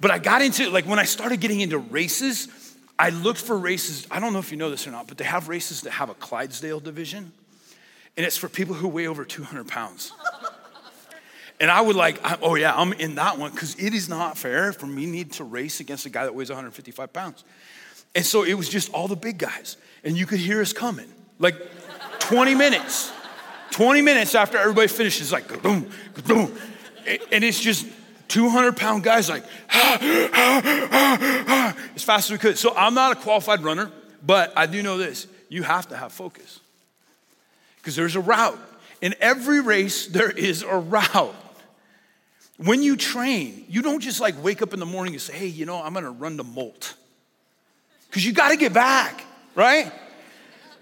But 0.00 0.10
I 0.10 0.18
got 0.18 0.40
into, 0.40 0.70
like, 0.70 0.86
when 0.86 0.98
I 0.98 1.04
started 1.04 1.40
getting 1.40 1.60
into 1.60 1.76
races, 1.76 2.48
I 3.00 3.08
looked 3.08 3.40
for 3.40 3.56
races. 3.56 4.06
I 4.10 4.20
don't 4.20 4.34
know 4.34 4.40
if 4.40 4.50
you 4.50 4.58
know 4.58 4.68
this 4.68 4.86
or 4.86 4.90
not, 4.90 5.08
but 5.08 5.16
they 5.16 5.24
have 5.24 5.48
races 5.48 5.80
that 5.82 5.92
have 5.92 6.10
a 6.10 6.14
Clydesdale 6.14 6.80
division, 6.80 7.32
and 8.14 8.26
it's 8.26 8.36
for 8.36 8.46
people 8.46 8.74
who 8.74 8.88
weigh 8.88 9.06
over 9.06 9.24
200 9.24 9.66
pounds. 9.66 10.12
And 11.60 11.70
I 11.70 11.80
would 11.80 11.96
like, 11.96 12.20
oh 12.42 12.56
yeah, 12.56 12.74
I'm 12.76 12.92
in 12.92 13.14
that 13.14 13.38
one 13.38 13.52
because 13.52 13.74
it 13.76 13.94
is 13.94 14.10
not 14.10 14.36
fair 14.36 14.74
for 14.74 14.84
me 14.86 15.06
need 15.06 15.32
to 15.32 15.44
race 15.44 15.80
against 15.80 16.04
a 16.04 16.10
guy 16.10 16.24
that 16.24 16.34
weighs 16.34 16.50
155 16.50 17.10
pounds. 17.10 17.42
And 18.14 18.24
so 18.24 18.42
it 18.42 18.52
was 18.52 18.68
just 18.68 18.92
all 18.92 19.08
the 19.08 19.16
big 19.16 19.38
guys, 19.38 19.78
and 20.04 20.18
you 20.18 20.26
could 20.26 20.38
hear 20.38 20.60
us 20.60 20.74
coming, 20.74 21.08
like 21.38 21.56
20 22.18 22.54
minutes, 22.54 23.10
20 23.70 24.02
minutes 24.02 24.34
after 24.34 24.58
everybody 24.58 24.88
finishes, 24.88 25.32
like 25.32 25.62
boom, 25.62 25.88
boom, 26.26 26.54
and 27.32 27.44
it's 27.44 27.60
just 27.60 27.86
200 28.30 28.76
pound 28.76 29.02
guys 29.02 29.28
like 29.28 29.44
ah, 29.70 29.98
ah, 30.00 30.62
ah, 31.48 31.76
as 31.94 32.02
fast 32.02 32.30
as 32.30 32.32
we 32.32 32.38
could. 32.38 32.56
So 32.56 32.74
I'm 32.74 32.94
not 32.94 33.12
a 33.12 33.20
qualified 33.20 33.62
runner, 33.62 33.90
but 34.24 34.52
I 34.56 34.66
do 34.66 34.82
know 34.82 34.96
this 34.96 35.26
you 35.48 35.62
have 35.64 35.88
to 35.88 35.96
have 35.96 36.12
focus 36.12 36.60
because 37.76 37.96
there's 37.96 38.16
a 38.16 38.20
route. 38.20 38.58
In 39.02 39.14
every 39.20 39.60
race, 39.60 40.06
there 40.06 40.30
is 40.30 40.62
a 40.62 40.76
route. 40.76 41.34
When 42.58 42.82
you 42.82 42.96
train, 42.96 43.64
you 43.68 43.80
don't 43.80 44.00
just 44.00 44.20
like 44.20 44.42
wake 44.42 44.62
up 44.62 44.74
in 44.74 44.80
the 44.80 44.86
morning 44.86 45.14
and 45.14 45.22
say, 45.22 45.32
hey, 45.32 45.46
you 45.46 45.66
know, 45.66 45.82
I'm 45.82 45.94
gonna 45.94 46.10
run 46.10 46.36
to 46.36 46.44
Molt. 46.44 46.94
Because 48.08 48.24
you 48.24 48.32
gotta 48.32 48.56
get 48.56 48.72
back, 48.72 49.24
right? 49.54 49.90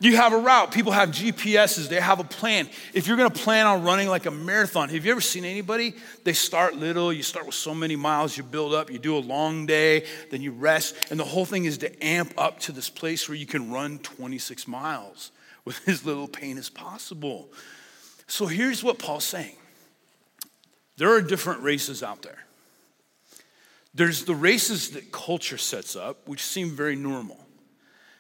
You 0.01 0.17
have 0.17 0.33
a 0.33 0.39
route. 0.39 0.71
People 0.71 0.93
have 0.93 1.11
GPSs, 1.11 1.89
they 1.89 2.01
have 2.01 2.21
a 2.21 2.25
plan. 2.25 2.69
If 2.95 3.07
you're 3.07 3.17
gonna 3.17 3.31
plan 3.31 3.67
on 3.67 3.83
running 3.83 4.09
like 4.09 4.27
a 4.27 4.31
marathon, 4.31 4.89
have 4.91 5.05
you 5.05 5.11
ever 5.11 5.21
seen 5.21 5.45
anybody? 5.45 5.95
They 6.23 6.35
start 6.35 6.77
little, 6.77 7.13
you 7.13 7.25
start 7.25 7.47
with 7.47 7.57
so 7.57 7.75
many 7.75 7.97
miles, 7.97 8.37
you 8.37 8.45
build 8.45 8.75
up, 8.75 8.91
you 8.93 8.99
do 9.01 9.17
a 9.17 9.19
long 9.19 9.67
day, 9.67 10.07
then 10.31 10.41
you 10.41 10.53
rest, 10.53 10.95
and 11.11 11.19
the 11.19 11.25
whole 11.25 11.45
thing 11.45 11.65
is 11.65 11.79
to 11.79 12.05
amp 12.05 12.33
up 12.39 12.61
to 12.61 12.73
this 12.73 12.89
place 12.89 13.29
where 13.29 13.37
you 13.37 13.47
can 13.47 13.73
run 13.73 13.99
26 13.99 14.69
miles 14.69 15.33
with 15.65 15.81
as 15.89 16.05
little 16.05 16.29
pain 16.29 16.59
as 16.59 16.71
possible. 16.71 17.49
So 18.29 18.47
here's 18.47 18.85
what 18.85 18.99
Paul's 18.99 19.25
saying 19.25 19.57
there 20.97 21.13
are 21.13 21.23
different 21.23 21.63
races 21.63 22.03
out 22.03 22.23
there. 22.23 22.45
There's 23.95 24.25
the 24.25 24.35
races 24.35 24.91
that 24.91 25.11
culture 25.11 25.59
sets 25.59 25.97
up, 25.97 26.29
which 26.29 26.43
seem 26.43 26.71
very 26.71 26.95
normal. 26.95 27.48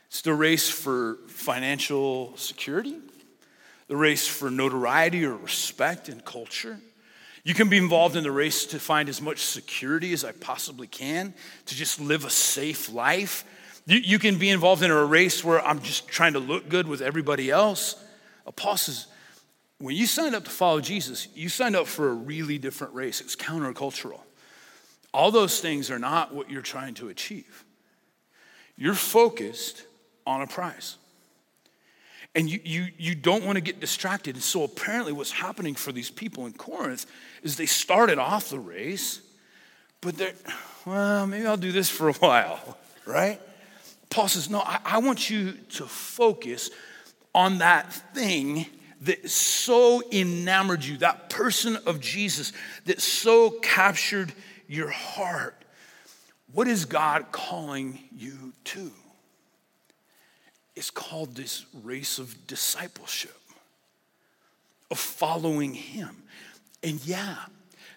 It's 0.08 0.22
the 0.22 0.34
race 0.34 0.68
for 0.68 1.18
financial 1.28 2.36
security, 2.36 2.96
the 3.88 3.96
race 3.96 4.26
for 4.26 4.50
notoriety 4.50 5.24
or 5.24 5.36
respect 5.36 6.08
in 6.08 6.20
culture. 6.20 6.78
You 7.44 7.54
can 7.54 7.68
be 7.68 7.78
involved 7.78 8.16
in 8.16 8.24
the 8.24 8.32
race 8.32 8.66
to 8.66 8.78
find 8.78 9.08
as 9.08 9.22
much 9.22 9.38
security 9.38 10.12
as 10.12 10.24
I 10.24 10.32
possibly 10.32 10.86
can, 10.86 11.34
to 11.66 11.74
just 11.74 12.00
live 12.00 12.24
a 12.24 12.30
safe 12.30 12.92
life. 12.92 13.44
You, 13.86 13.98
you 13.98 14.18
can 14.18 14.38
be 14.38 14.50
involved 14.50 14.82
in 14.82 14.90
a 14.90 15.04
race 15.04 15.44
where 15.44 15.64
I'm 15.64 15.80
just 15.80 16.08
trying 16.08 16.32
to 16.34 16.40
look 16.40 16.68
good 16.68 16.86
with 16.86 17.00
everybody 17.00 17.50
else. 17.50 18.02
Paul 18.56 18.76
says, 18.76 19.06
when 19.78 19.94
you 19.94 20.06
signed 20.06 20.34
up 20.34 20.44
to 20.44 20.50
follow 20.50 20.80
Jesus, 20.80 21.28
you 21.34 21.48
signed 21.48 21.76
up 21.76 21.86
for 21.86 22.08
a 22.08 22.14
really 22.14 22.58
different 22.58 22.94
race. 22.94 23.20
It's 23.20 23.36
countercultural. 23.36 24.20
All 25.14 25.30
those 25.30 25.60
things 25.60 25.90
are 25.90 25.98
not 25.98 26.34
what 26.34 26.50
you're 26.50 26.60
trying 26.60 26.94
to 26.94 27.08
achieve. 27.08 27.64
You're 28.76 28.94
focused 28.94 29.84
on 30.28 30.42
a 30.42 30.46
prize. 30.46 30.96
And 32.34 32.48
you, 32.48 32.60
you, 32.62 32.88
you 32.98 33.14
don't 33.14 33.44
want 33.44 33.56
to 33.56 33.62
get 33.62 33.80
distracted. 33.80 34.36
And 34.36 34.44
so, 34.44 34.62
apparently, 34.62 35.12
what's 35.12 35.32
happening 35.32 35.74
for 35.74 35.90
these 35.90 36.10
people 36.10 36.46
in 36.46 36.52
Corinth 36.52 37.06
is 37.42 37.56
they 37.56 37.66
started 37.66 38.18
off 38.18 38.50
the 38.50 38.58
race, 38.58 39.22
but 40.02 40.16
they're, 40.18 40.34
well, 40.84 41.26
maybe 41.26 41.46
I'll 41.46 41.56
do 41.56 41.72
this 41.72 41.88
for 41.88 42.10
a 42.10 42.12
while, 42.12 42.78
right? 43.06 43.40
Paul 44.10 44.28
says, 44.28 44.50
No, 44.50 44.60
I, 44.60 44.78
I 44.84 44.98
want 44.98 45.30
you 45.30 45.52
to 45.52 45.86
focus 45.86 46.70
on 47.34 47.58
that 47.58 47.92
thing 48.14 48.66
that 49.00 49.30
so 49.30 50.02
enamored 50.12 50.84
you, 50.84 50.98
that 50.98 51.30
person 51.30 51.76
of 51.86 52.00
Jesus 52.00 52.52
that 52.84 53.00
so 53.00 53.50
captured 53.50 54.32
your 54.66 54.90
heart. 54.90 55.64
What 56.52 56.68
is 56.68 56.84
God 56.84 57.26
calling 57.32 57.98
you 58.14 58.52
to? 58.64 58.90
Is 60.78 60.90
called 60.90 61.34
this 61.34 61.66
race 61.82 62.18
of 62.18 62.46
discipleship, 62.46 63.36
of 64.90 64.98
following 64.98 65.74
Him. 65.74 66.22
And 66.82 67.04
yeah, 67.04 67.36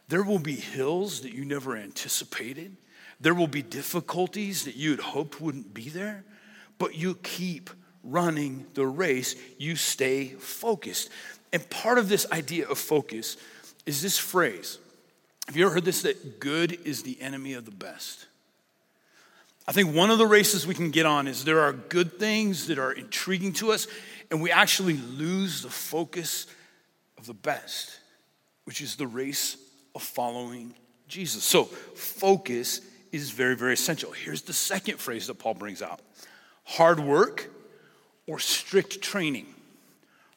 there 0.07 0.23
will 0.23 0.39
be 0.39 0.55
hills 0.55 1.21
that 1.21 1.33
you 1.33 1.45
never 1.45 1.77
anticipated. 1.77 2.75
There 3.19 3.35
will 3.35 3.47
be 3.47 3.61
difficulties 3.61 4.65
that 4.65 4.75
you 4.75 4.91
had 4.91 5.00
hoped 5.00 5.39
wouldn't 5.39 5.73
be 5.73 5.89
there, 5.89 6.25
but 6.79 6.95
you 6.95 7.15
keep 7.15 7.69
running 8.03 8.65
the 8.73 8.88
race. 8.88 9.35
You 9.59 9.75
stay 9.75 10.29
focused. 10.29 11.09
And 11.53 11.69
part 11.69 12.00
of 12.00 12.09
this 12.09 12.25
idea 12.31 12.67
of 12.67 12.79
focus 12.79 13.38
is 13.85 14.01
this 14.01 14.17
phrase. 14.17 14.79
Have 15.47 15.55
you 15.55 15.65
ever 15.65 15.75
heard 15.75 15.85
this 15.85 16.01
that 16.01 16.39
good 16.39 16.79
is 16.83 17.03
the 17.03 17.21
enemy 17.21 17.53
of 17.53 17.65
the 17.65 17.71
best? 17.71 18.25
I 19.71 19.73
think 19.73 19.95
one 19.95 20.11
of 20.11 20.17
the 20.17 20.27
races 20.27 20.67
we 20.67 20.75
can 20.75 20.91
get 20.91 21.05
on 21.05 21.29
is 21.29 21.45
there 21.45 21.61
are 21.61 21.71
good 21.71 22.19
things 22.19 22.67
that 22.67 22.77
are 22.77 22.91
intriguing 22.91 23.53
to 23.53 23.71
us, 23.71 23.87
and 24.29 24.41
we 24.41 24.51
actually 24.51 24.97
lose 24.97 25.61
the 25.61 25.69
focus 25.69 26.45
of 27.17 27.25
the 27.25 27.33
best, 27.33 27.97
which 28.65 28.81
is 28.81 28.97
the 28.97 29.07
race 29.07 29.55
of 29.95 30.03
following 30.03 30.73
Jesus. 31.07 31.45
So, 31.45 31.63
focus 31.63 32.81
is 33.13 33.31
very, 33.31 33.55
very 33.55 33.71
essential. 33.71 34.11
Here's 34.11 34.41
the 34.41 34.51
second 34.51 34.97
phrase 34.99 35.27
that 35.27 35.35
Paul 35.39 35.53
brings 35.53 35.81
out 35.81 36.01
hard 36.65 36.99
work 36.99 37.49
or 38.27 38.39
strict 38.39 39.01
training. 39.01 39.45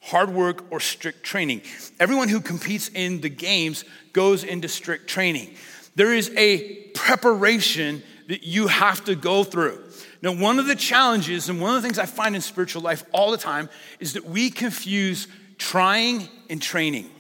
Hard 0.01 0.31
work 0.31 0.65
or 0.71 0.79
strict 0.79 1.25
training. 1.25 1.63
Everyone 1.99 2.29
who 2.29 2.41
competes 2.41 2.89
in 2.89 3.21
the 3.21 3.31
games 3.31 3.85
goes 4.13 4.45
into 4.45 4.69
strict 4.69 5.09
training. 5.09 5.57
There 5.97 6.15
is 6.15 6.31
a 6.37 6.85
preparation 6.95 8.05
that 8.29 8.45
you 8.45 8.67
have 8.69 9.05
to 9.05 9.15
go 9.15 9.45
through. 9.45 9.83
Now, 10.23 10.33
one 10.33 10.59
of 10.59 10.67
the 10.67 10.75
challenges 10.75 11.49
and 11.49 11.61
one 11.61 11.77
of 11.77 11.83
the 11.83 11.87
things 11.87 11.99
I 11.99 12.07
find 12.07 12.35
in 12.35 12.41
spiritual 12.41 12.83
life 12.83 13.05
all 13.13 13.31
the 13.31 13.37
time 13.37 13.69
is 14.01 14.15
that 14.15 14.25
we 14.25 14.51
confuse 14.51 15.29
trying 15.59 16.29
and 16.49 16.61
training. 16.61 17.11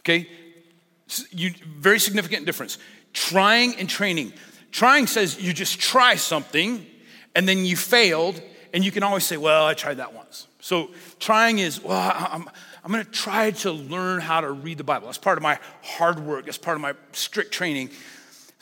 Okay? 0.00 0.28
You, 1.30 1.52
very 1.76 1.98
significant 1.98 2.46
difference. 2.46 2.78
Trying 3.12 3.76
and 3.76 3.88
training. 3.88 4.32
Trying 4.70 5.06
says 5.06 5.40
you 5.40 5.52
just 5.52 5.78
try 5.78 6.14
something 6.14 6.86
and 7.34 7.48
then 7.48 7.64
you 7.64 7.76
failed, 7.76 8.40
and 8.74 8.84
you 8.84 8.90
can 8.90 9.02
always 9.02 9.24
say, 9.24 9.36
Well, 9.36 9.66
I 9.66 9.74
tried 9.74 9.98
that 9.98 10.12
once. 10.12 10.46
So 10.60 10.90
trying 11.18 11.58
is, 11.58 11.82
Well, 11.82 11.98
I'm, 12.14 12.48
I'm 12.84 12.90
gonna 12.90 13.04
try 13.04 13.50
to 13.50 13.72
learn 13.72 14.20
how 14.20 14.40
to 14.40 14.50
read 14.50 14.78
the 14.78 14.84
Bible. 14.84 15.06
That's 15.06 15.18
part 15.18 15.38
of 15.38 15.42
my 15.42 15.58
hard 15.82 16.20
work, 16.20 16.46
that's 16.46 16.58
part 16.58 16.76
of 16.76 16.80
my 16.80 16.94
strict 17.12 17.52
training. 17.52 17.90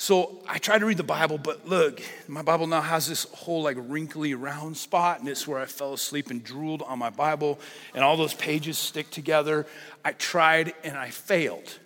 So 0.01 0.39
I 0.49 0.57
tried 0.57 0.79
to 0.79 0.87
read 0.87 0.97
the 0.97 1.03
Bible, 1.03 1.37
but 1.37 1.69
look, 1.69 2.01
my 2.27 2.41
Bible 2.41 2.67
now 2.67 2.81
has 2.81 3.07
this 3.07 3.25
whole 3.35 3.63
like 3.63 3.77
wrinkly 3.79 4.33
round 4.33 4.79
spot, 4.79 5.21
and 5.21 5.29
it's 5.29 5.47
where 5.47 5.59
I 5.59 5.67
fell 5.67 5.93
asleep 5.93 6.31
and 6.31 6.43
drooled 6.43 6.81
on 6.81 6.99
my 6.99 7.11
Bible, 7.11 7.61
and 7.95 8.03
all 8.03 8.17
those 8.17 8.33
pages 8.33 8.79
stick 8.79 9.11
together. 9.11 9.67
I 10.03 10.13
tried 10.13 10.73
and 10.85 10.97
I 10.97 11.11
failed. 11.11 11.79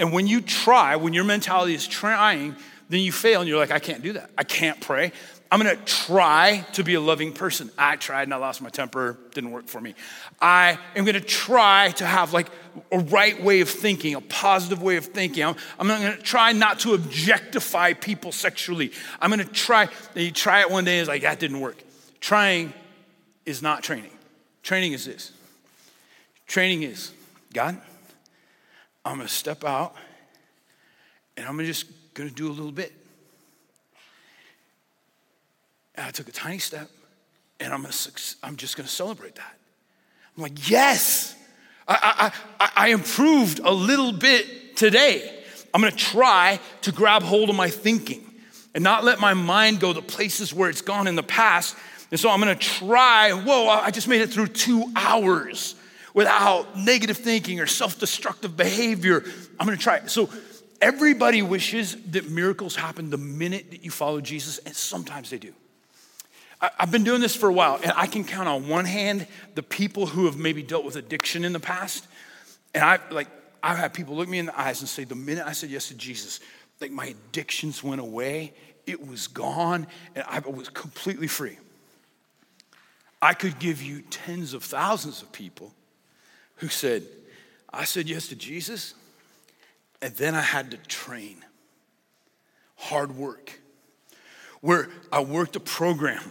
And 0.00 0.12
when 0.12 0.26
you 0.26 0.40
try, 0.40 0.96
when 0.96 1.12
your 1.12 1.22
mentality 1.22 1.72
is 1.72 1.86
trying, 1.86 2.56
then 2.88 2.98
you 2.98 3.12
fail 3.12 3.40
and 3.40 3.48
you're 3.48 3.58
like, 3.58 3.70
I 3.70 3.78
can't 3.78 4.02
do 4.02 4.14
that. 4.14 4.30
I 4.36 4.42
can't 4.42 4.80
pray. 4.80 5.12
I'm 5.52 5.60
gonna 5.60 5.76
try 5.76 6.66
to 6.72 6.82
be 6.82 6.94
a 6.94 7.00
loving 7.00 7.32
person. 7.32 7.70
I 7.78 7.94
tried 7.94 8.24
and 8.24 8.34
I 8.34 8.38
lost 8.38 8.60
my 8.60 8.70
temper, 8.70 9.16
didn't 9.34 9.52
work 9.52 9.68
for 9.68 9.80
me. 9.80 9.94
I 10.40 10.78
am 10.96 11.04
gonna 11.04 11.20
try 11.20 11.92
to 11.92 12.06
have 12.06 12.32
like 12.32 12.48
a 12.92 12.98
right 12.98 13.42
way 13.42 13.60
of 13.60 13.68
thinking, 13.68 14.14
a 14.14 14.20
positive 14.20 14.82
way 14.82 14.96
of 14.96 15.06
thinking. 15.06 15.44
I'm, 15.44 15.56
I'm 15.78 15.88
gonna 15.88 16.16
try 16.16 16.52
not 16.52 16.80
to 16.80 16.94
objectify 16.94 17.94
people 17.94 18.32
sexually. 18.32 18.92
I'm 19.20 19.30
gonna 19.30 19.44
try, 19.44 19.88
and 20.14 20.24
you 20.24 20.30
try 20.30 20.60
it 20.60 20.70
one 20.70 20.84
day 20.84 20.98
and 20.98 21.00
it's 21.00 21.08
like, 21.08 21.22
that 21.22 21.38
didn't 21.38 21.60
work. 21.60 21.82
Trying 22.20 22.72
is 23.46 23.62
not 23.62 23.82
training. 23.82 24.12
Training 24.62 24.92
is 24.92 25.04
this 25.04 25.32
training 26.46 26.82
is, 26.82 27.12
God, 27.54 27.80
I'm 29.04 29.18
gonna 29.18 29.28
step 29.28 29.64
out 29.64 29.94
and 31.36 31.46
I'm 31.46 31.58
just 31.64 31.86
gonna 32.12 32.30
do 32.30 32.48
a 32.48 32.50
little 32.52 32.72
bit. 32.72 32.92
And 35.94 36.06
I 36.06 36.10
took 36.10 36.28
a 36.28 36.32
tiny 36.32 36.58
step, 36.58 36.88
and 37.58 37.72
I'm, 37.72 37.82
gonna, 37.82 37.94
I'm 38.42 38.56
just 38.56 38.76
gonna 38.76 38.88
celebrate 38.88 39.36
that. 39.36 39.58
I'm 40.36 40.42
like, 40.42 40.70
yes, 40.70 41.36
I, 41.90 42.32
I, 42.60 42.70
I, 42.76 42.88
improved 42.90 43.60
a 43.64 43.72
little 43.72 44.12
bit 44.12 44.76
today. 44.76 45.42
I'm 45.74 45.80
gonna 45.80 45.94
try 45.94 46.60
to 46.82 46.92
grab 46.92 47.22
hold 47.22 47.50
of 47.50 47.56
my 47.56 47.68
thinking 47.68 48.24
and 48.74 48.84
not 48.84 49.02
let 49.02 49.18
my 49.18 49.34
mind 49.34 49.80
go 49.80 49.92
to 49.92 50.00
places 50.00 50.54
where 50.54 50.70
it's 50.70 50.82
gone 50.82 51.08
in 51.08 51.16
the 51.16 51.22
past. 51.24 51.76
And 52.12 52.20
so 52.20 52.30
I'm 52.30 52.38
gonna 52.38 52.54
try, 52.54 53.32
whoa, 53.32 53.68
I 53.68 53.90
just 53.90 54.06
made 54.06 54.20
it 54.20 54.30
through 54.30 54.48
two 54.48 54.92
hours 54.94 55.74
without 56.14 56.76
negative 56.76 57.16
thinking 57.16 57.60
or 57.60 57.66
self 57.66 57.98
destructive 57.98 58.56
behavior. 58.56 59.24
I'm 59.58 59.66
gonna 59.66 59.76
try. 59.76 60.06
So 60.06 60.30
everybody 60.80 61.42
wishes 61.42 61.96
that 62.12 62.30
miracles 62.30 62.76
happen 62.76 63.10
the 63.10 63.18
minute 63.18 63.72
that 63.72 63.84
you 63.84 63.90
follow 63.90 64.20
Jesus, 64.20 64.58
and 64.58 64.74
sometimes 64.76 65.30
they 65.30 65.38
do. 65.38 65.52
I've 66.60 66.90
been 66.90 67.04
doing 67.04 67.22
this 67.22 67.34
for 67.34 67.48
a 67.48 67.52
while, 67.52 67.80
and 67.82 67.92
I 67.96 68.06
can 68.06 68.24
count 68.24 68.48
on 68.48 68.68
one 68.68 68.84
hand 68.84 69.26
the 69.54 69.62
people 69.62 70.06
who 70.06 70.26
have 70.26 70.36
maybe 70.36 70.62
dealt 70.62 70.84
with 70.84 70.96
addiction 70.96 71.44
in 71.44 71.52
the 71.54 71.60
past. 71.60 72.06
And 72.74 72.84
I've 72.84 73.10
like 73.10 73.28
I've 73.62 73.78
had 73.78 73.94
people 73.94 74.16
look 74.16 74.28
me 74.28 74.38
in 74.38 74.46
the 74.46 74.58
eyes 74.58 74.80
and 74.80 74.88
say, 74.88 75.04
the 75.04 75.14
minute 75.14 75.46
I 75.46 75.52
said 75.52 75.70
yes 75.70 75.88
to 75.88 75.94
Jesus, 75.94 76.40
like 76.80 76.90
my 76.90 77.06
addictions 77.06 77.82
went 77.82 78.00
away, 78.00 78.52
it 78.86 79.06
was 79.06 79.26
gone, 79.26 79.86
and 80.14 80.24
I 80.28 80.40
was 80.40 80.68
completely 80.68 81.26
free. 81.26 81.58
I 83.22 83.34
could 83.34 83.58
give 83.58 83.82
you 83.82 84.02
tens 84.02 84.54
of 84.54 84.64
thousands 84.64 85.20
of 85.20 85.30
people 85.30 85.74
who 86.56 86.68
said, 86.68 87.02
I 87.72 87.84
said 87.84 88.08
yes 88.08 88.28
to 88.28 88.36
Jesus, 88.36 88.94
and 90.00 90.14
then 90.16 90.34
I 90.34 90.40
had 90.40 90.70
to 90.70 90.76
train. 90.78 91.44
Hard 92.76 93.14
work 93.14 93.59
where 94.60 94.88
I 95.12 95.20
worked 95.20 95.56
a 95.56 95.60
program. 95.60 96.22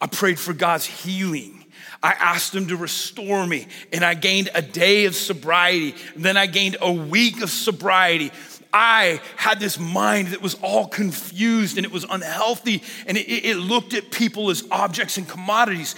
I 0.00 0.06
prayed 0.06 0.38
for 0.38 0.52
God's 0.52 0.86
healing. 0.86 1.64
I 2.02 2.12
asked 2.12 2.54
Him 2.54 2.68
to 2.68 2.76
restore 2.76 3.46
me, 3.46 3.68
and 3.92 4.04
I 4.04 4.14
gained 4.14 4.50
a 4.54 4.62
day 4.62 5.04
of 5.04 5.14
sobriety. 5.14 5.94
Then 6.16 6.36
I 6.36 6.46
gained 6.46 6.76
a 6.80 6.90
week 6.90 7.42
of 7.42 7.50
sobriety. 7.50 8.32
I 8.72 9.20
had 9.36 9.60
this 9.60 9.78
mind 9.78 10.28
that 10.28 10.40
was 10.40 10.54
all 10.62 10.88
confused 10.88 11.76
and 11.76 11.84
it 11.84 11.92
was 11.92 12.04
unhealthy, 12.08 12.82
and 13.06 13.16
it, 13.16 13.28
it 13.28 13.56
looked 13.56 13.94
at 13.94 14.10
people 14.10 14.50
as 14.50 14.64
objects 14.70 15.18
and 15.18 15.28
commodities. 15.28 15.94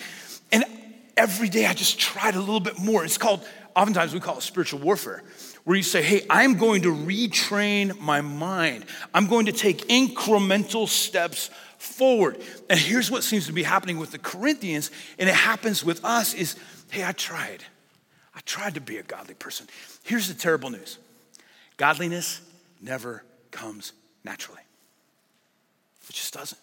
And 0.53 0.65
every 1.17 1.49
day 1.49 1.67
I 1.67 1.73
just 1.73 1.99
tried 1.99 2.35
a 2.35 2.41
little 2.41 2.61
bit 2.61 2.79
more. 2.79 3.05
It's 3.05 3.17
called, 3.17 3.47
oftentimes 3.77 4.13
we 4.13 4.21
call 4.21 4.39
it 4.39 4.43
spiritual 4.43 4.81
warfare 4.81 5.23
where 5.65 5.77
you 5.77 5.83
say, 5.83 6.03
Hey, 6.03 6.25
I'm 6.31 6.55
going 6.55 6.83
to 6.83 6.95
retrain 6.95 7.99
my 8.01 8.21
mind. 8.21 8.85
I'm 9.13 9.27
going 9.27 9.47
to 9.47 9.53
take 9.53 9.89
incremental 9.89 10.89
steps 10.89 11.51
forward. 11.79 12.41
And 12.71 12.79
here's 12.79 13.11
what 13.11 13.25
seems 13.25 13.47
to 13.47 13.53
be 13.53 13.63
happening 13.63 13.99
with 13.99 14.11
the 14.13 14.19
Corinthians, 14.19 14.91
and 15.19 15.29
it 15.29 15.35
happens 15.35 15.85
with 15.85 16.05
us 16.05 16.35
is, 16.35 16.57
Hey, 16.91 17.05
I 17.05 17.13
tried. 17.13 17.65
I 18.37 18.41
tried 18.45 18.75
to 18.75 18.81
be 18.81 18.99
a 18.99 19.03
godly 19.03 19.35
person. 19.35 19.67
Here's 20.03 20.29
the 20.29 20.35
terrible 20.35 20.71
news 20.71 20.99
godliness 21.77 22.41
never 22.81 23.25
comes 23.51 23.93
naturally, 24.25 24.63
it 26.09 26.13
just 26.13 26.35
doesn't. 26.35 26.61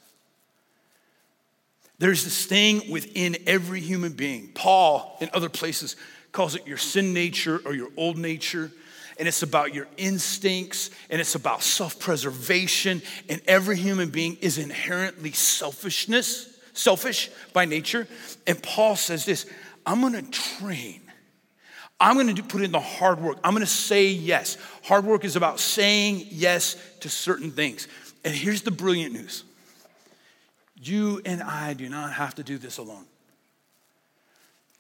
There's 1.97 2.23
this 2.23 2.47
thing 2.47 2.89
within 2.89 3.37
every 3.45 3.79
human 3.79 4.13
being. 4.13 4.49
Paul, 4.55 5.17
in 5.21 5.29
other 5.35 5.49
places, 5.49 5.95
calls 6.31 6.55
it 6.55 6.65
your 6.65 6.77
sin 6.77 7.13
nature 7.13 7.61
or 7.63 7.75
your 7.75 7.89
old 7.95 8.17
nature 8.17 8.71
and 9.17 9.27
it's 9.27 9.43
about 9.43 9.73
your 9.73 9.87
instincts 9.97 10.89
and 11.09 11.21
it's 11.21 11.35
about 11.35 11.63
self 11.63 11.99
preservation. 11.99 13.01
And 13.29 13.41
every 13.47 13.77
human 13.77 14.09
being 14.09 14.37
is 14.41 14.57
inherently 14.57 15.31
selfishness, 15.31 16.57
selfish 16.73 17.29
by 17.53 17.65
nature. 17.65 18.07
And 18.47 18.61
Paul 18.61 18.95
says 18.95 19.25
this 19.25 19.45
I'm 19.85 20.01
gonna 20.01 20.23
train. 20.23 21.01
I'm 21.99 22.17
gonna 22.17 22.33
do, 22.33 22.41
put 22.41 22.63
in 22.63 22.71
the 22.71 22.79
hard 22.79 23.21
work. 23.21 23.37
I'm 23.43 23.53
gonna 23.53 23.65
say 23.65 24.07
yes. 24.07 24.57
Hard 24.83 25.05
work 25.05 25.23
is 25.23 25.35
about 25.35 25.59
saying 25.59 26.25
yes 26.29 26.75
to 27.01 27.09
certain 27.09 27.51
things. 27.51 27.87
And 28.23 28.33
here's 28.33 28.63
the 28.63 28.71
brilliant 28.71 29.13
news 29.13 29.43
you 30.83 31.21
and 31.25 31.43
I 31.43 31.73
do 31.73 31.87
not 31.89 32.13
have 32.13 32.35
to 32.35 32.43
do 32.43 32.57
this 32.57 32.77
alone. 32.79 33.05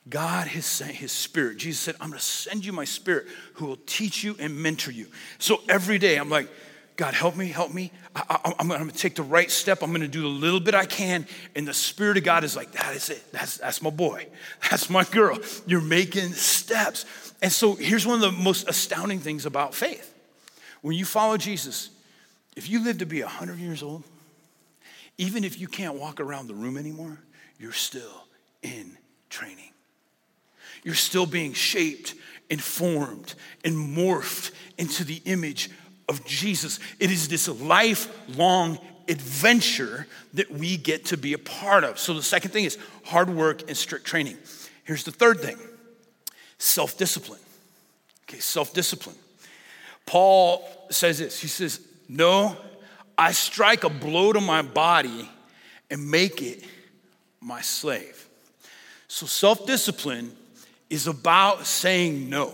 God 0.09 0.47
has 0.47 0.65
sent 0.65 0.91
his 0.91 1.11
spirit. 1.11 1.57
Jesus 1.57 1.79
said, 1.79 1.95
I'm 2.01 2.09
going 2.09 2.19
to 2.19 2.25
send 2.25 2.65
you 2.65 2.73
my 2.73 2.85
spirit 2.85 3.27
who 3.55 3.67
will 3.67 3.79
teach 3.85 4.23
you 4.23 4.35
and 4.39 4.57
mentor 4.57 4.91
you. 4.91 5.07
So 5.37 5.61
every 5.69 5.99
day 5.99 6.17
I'm 6.17 6.29
like, 6.29 6.49
God, 6.95 7.13
help 7.13 7.35
me, 7.35 7.47
help 7.47 7.73
me. 7.73 7.91
I, 8.15 8.53
am 8.59 8.67
going 8.67 8.89
to 8.89 8.95
take 8.95 9.15
the 9.15 9.23
right 9.23 9.49
step. 9.49 9.81
I'm 9.81 9.89
going 9.89 10.01
to 10.01 10.07
do 10.07 10.21
the 10.21 10.27
little 10.27 10.59
bit 10.59 10.75
I 10.75 10.85
can. 10.85 11.25
And 11.55 11.67
the 11.67 11.73
Spirit 11.73 12.17
of 12.17 12.23
God 12.23 12.43
is 12.43 12.55
like, 12.55 12.73
that 12.73 12.95
is 12.95 13.09
it. 13.09 13.23
That's, 13.31 13.57
that's 13.57 13.81
my 13.81 13.89
boy. 13.89 14.27
That's 14.69 14.89
my 14.89 15.03
girl. 15.05 15.39
You're 15.65 15.81
making 15.81 16.33
steps. 16.33 17.05
And 17.41 17.51
so 17.51 17.75
here's 17.75 18.05
one 18.05 18.15
of 18.15 18.21
the 18.21 18.43
most 18.43 18.67
astounding 18.67 19.19
things 19.19 19.45
about 19.45 19.73
faith. 19.73 20.13
When 20.81 20.95
you 20.95 21.05
follow 21.05 21.37
Jesus, 21.37 21.89
if 22.55 22.69
you 22.69 22.83
live 22.83 22.99
to 22.99 23.05
be 23.05 23.21
100 23.21 23.57
years 23.57 23.81
old, 23.81 24.03
even 25.17 25.43
if 25.43 25.59
you 25.59 25.67
can't 25.67 25.95
walk 25.95 26.19
around 26.19 26.47
the 26.47 26.53
room 26.53 26.77
anymore, 26.77 27.17
you're 27.57 27.71
still 27.71 28.27
in 28.61 28.97
training. 29.29 29.70
You're 30.83 30.95
still 30.95 31.25
being 31.25 31.53
shaped 31.53 32.15
and 32.49 32.61
formed 32.61 33.33
and 33.63 33.75
morphed 33.75 34.51
into 34.77 35.03
the 35.03 35.21
image 35.25 35.69
of 36.09 36.25
Jesus. 36.25 36.79
It 36.99 37.11
is 37.11 37.27
this 37.27 37.47
lifelong 37.47 38.79
adventure 39.07 40.07
that 40.33 40.51
we 40.51 40.77
get 40.77 41.05
to 41.05 41.17
be 41.17 41.33
a 41.33 41.37
part 41.37 41.83
of. 41.83 41.99
So 41.99 42.13
the 42.13 42.23
second 42.23 42.51
thing 42.51 42.65
is 42.65 42.77
hard 43.05 43.29
work 43.29 43.67
and 43.67 43.77
strict 43.77 44.05
training. 44.05 44.37
Here's 44.83 45.03
the 45.03 45.11
third 45.11 45.39
thing 45.39 45.57
self 46.57 46.97
discipline. 46.97 47.39
Okay, 48.29 48.39
self 48.39 48.73
discipline. 48.73 49.15
Paul 50.05 50.67
says 50.89 51.19
this 51.19 51.39
he 51.39 51.47
says, 51.47 51.79
No, 52.09 52.57
I 53.17 53.31
strike 53.31 53.83
a 53.83 53.89
blow 53.89 54.33
to 54.33 54.41
my 54.41 54.61
body 54.61 55.29
and 55.89 56.09
make 56.09 56.41
it 56.41 56.63
my 57.39 57.61
slave. 57.61 58.27
So 59.07 59.25
self 59.25 59.65
discipline 59.65 60.35
is 60.91 61.07
about 61.07 61.65
saying 61.65 62.29
no. 62.29 62.53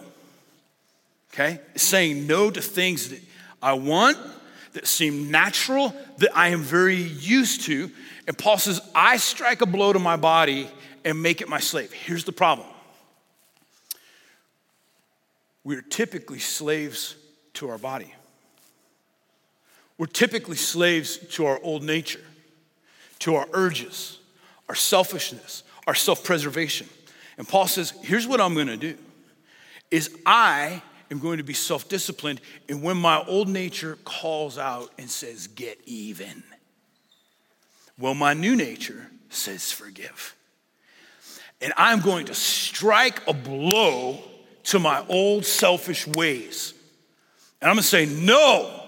Okay? 1.33 1.59
saying 1.75 2.25
no 2.25 2.49
to 2.49 2.61
things 2.61 3.09
that 3.09 3.19
I 3.61 3.73
want, 3.73 4.17
that 4.73 4.87
seem 4.87 5.29
natural, 5.29 5.93
that 6.17 6.35
I 6.35 6.49
am 6.49 6.61
very 6.61 6.95
used 6.95 7.61
to. 7.65 7.91
And 8.27 8.37
Paul 8.37 8.57
says, 8.57 8.79
I 8.95 9.17
strike 9.17 9.61
a 9.61 9.65
blow 9.65 9.91
to 9.91 9.99
my 9.99 10.15
body 10.15 10.69
and 11.03 11.21
make 11.21 11.41
it 11.41 11.49
my 11.49 11.59
slave. 11.59 11.91
Here's 11.91 12.23
the 12.23 12.31
problem 12.31 12.67
we're 15.63 15.81
typically 15.81 16.39
slaves 16.39 17.15
to 17.55 17.69
our 17.69 17.77
body. 17.77 18.13
We're 19.97 20.05
typically 20.05 20.57
slaves 20.57 21.17
to 21.33 21.45
our 21.47 21.59
old 21.63 21.83
nature, 21.83 22.23
to 23.19 23.35
our 23.35 23.47
urges, 23.51 24.19
our 24.69 24.75
selfishness, 24.75 25.63
our 25.87 25.95
self 25.95 26.23
preservation. 26.23 26.87
And 27.37 27.47
Paul 27.47 27.67
says, 27.67 27.93
here's 28.01 28.27
what 28.27 28.41
I'm 28.41 28.53
going 28.53 28.67
to 28.67 28.77
do 28.77 28.97
is 29.89 30.15
I 30.25 30.81
am 31.09 31.19
going 31.19 31.37
to 31.37 31.43
be 31.43 31.53
self-disciplined 31.53 32.41
and 32.67 32.83
when 32.83 32.97
my 32.97 33.23
old 33.25 33.47
nature 33.47 33.97
calls 34.03 34.57
out 34.57 34.91
and 34.97 35.09
says 35.09 35.47
get 35.47 35.79
even. 35.85 36.43
Well, 37.97 38.13
my 38.13 38.33
new 38.33 38.55
nature 38.55 39.09
says 39.29 39.71
forgive. 39.71 40.35
And 41.61 41.73
I'm 41.77 42.01
going 42.01 42.25
to 42.25 42.35
strike 42.35 43.25
a 43.27 43.33
blow 43.33 44.19
to 44.65 44.79
my 44.79 45.03
old 45.07 45.45
selfish 45.45 46.05
ways. 46.05 46.73
And 47.61 47.69
I'm 47.69 47.75
going 47.75 47.83
to 47.83 47.87
say, 47.87 48.05
no, 48.05 48.83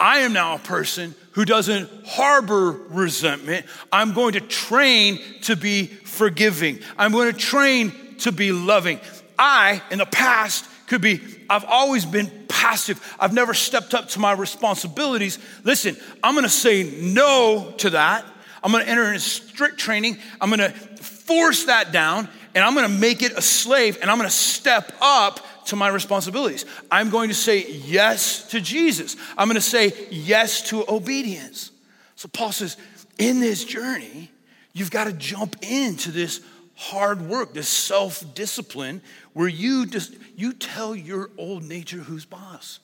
I 0.00 0.20
am 0.20 0.32
now 0.32 0.56
a 0.56 0.58
person 0.58 1.14
who 1.32 1.44
doesn't 1.44 1.88
harbor 2.06 2.72
resentment. 2.88 3.66
I'm 3.92 4.12
going 4.14 4.32
to 4.32 4.40
train 4.40 5.20
to 5.42 5.56
be 5.56 5.86
forgiving. 5.86 6.80
I'm 6.98 7.12
going 7.12 7.32
to 7.32 7.38
train 7.38 7.92
to 8.18 8.32
be 8.32 8.52
loving. 8.52 9.00
I, 9.38 9.82
in 9.90 9.98
the 9.98 10.06
past, 10.06 10.66
could 10.86 11.00
be, 11.00 11.20
I've 11.48 11.64
always 11.64 12.04
been 12.04 12.46
passive. 12.48 13.16
I've 13.18 13.32
never 13.32 13.54
stepped 13.54 13.94
up 13.94 14.08
to 14.10 14.18
my 14.18 14.32
responsibilities. 14.32 15.38
Listen, 15.64 15.96
I'm 16.22 16.34
going 16.34 16.44
to 16.44 16.50
say 16.50 16.82
no 17.00 17.74
to 17.78 17.90
that. 17.90 18.24
I'm 18.62 18.72
gonna 18.72 18.84
enter 18.84 19.04
into 19.04 19.20
strict 19.20 19.78
training. 19.78 20.18
I'm 20.40 20.50
gonna 20.50 20.70
force 20.70 21.64
that 21.64 21.92
down 21.92 22.28
and 22.54 22.64
I'm 22.64 22.74
gonna 22.74 22.88
make 22.88 23.22
it 23.22 23.32
a 23.32 23.42
slave 23.42 23.98
and 24.00 24.10
I'm 24.10 24.18
gonna 24.18 24.30
step 24.30 24.92
up 25.00 25.40
to 25.66 25.76
my 25.76 25.88
responsibilities. 25.88 26.64
I'm 26.90 27.10
going 27.10 27.28
to 27.28 27.34
say 27.34 27.70
yes 27.70 28.48
to 28.48 28.60
Jesus. 28.60 29.16
I'm 29.36 29.48
going 29.48 29.54
to 29.56 29.60
say 29.60 29.92
yes 30.10 30.68
to 30.70 30.84
obedience. 30.88 31.70
So 32.16 32.28
Paul 32.28 32.52
says, 32.52 32.76
in 33.18 33.40
this 33.40 33.64
journey, 33.64 34.30
you've 34.72 34.90
got 34.90 35.04
to 35.04 35.12
jump 35.12 35.56
into 35.62 36.10
this 36.10 36.40
hard 36.74 37.22
work, 37.22 37.52
this 37.52 37.68
self 37.68 38.34
discipline, 38.34 39.02
where 39.32 39.48
you 39.48 39.86
just 39.86 40.14
you 40.36 40.52
tell 40.52 40.94
your 40.94 41.30
old 41.36 41.62
nature 41.62 41.98
who's 41.98 42.24
boss. 42.24 42.80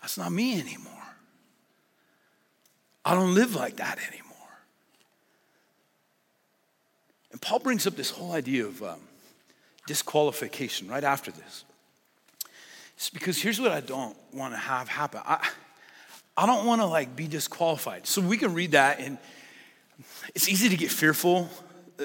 That's 0.00 0.18
not 0.18 0.32
me 0.32 0.58
anymore. 0.60 0.92
I 3.04 3.14
don't 3.14 3.34
live 3.34 3.54
like 3.54 3.76
that 3.76 3.98
anymore. 3.98 4.28
And 7.30 7.40
Paul 7.40 7.58
brings 7.58 7.86
up 7.86 7.96
this 7.96 8.10
whole 8.10 8.32
idea 8.32 8.66
of 8.66 8.82
um, 8.82 9.00
disqualification 9.86 10.88
right 10.88 11.04
after 11.04 11.30
this. 11.30 11.64
It's 12.96 13.10
because 13.10 13.40
here's 13.40 13.60
what 13.60 13.72
I 13.72 13.80
don't 13.80 14.16
want 14.32 14.54
to 14.54 14.58
have 14.58 14.88
happen. 14.88 15.20
I, 15.24 15.48
I 16.36 16.46
don't 16.46 16.66
want 16.66 16.80
to 16.80 16.86
like 16.86 17.16
be 17.16 17.26
disqualified. 17.26 18.06
So 18.06 18.20
we 18.20 18.36
can 18.36 18.54
read 18.54 18.72
that 18.72 19.00
and 19.00 19.18
it's 20.34 20.48
easy 20.48 20.68
to 20.68 20.76
get 20.76 20.90
fearful, 20.90 21.48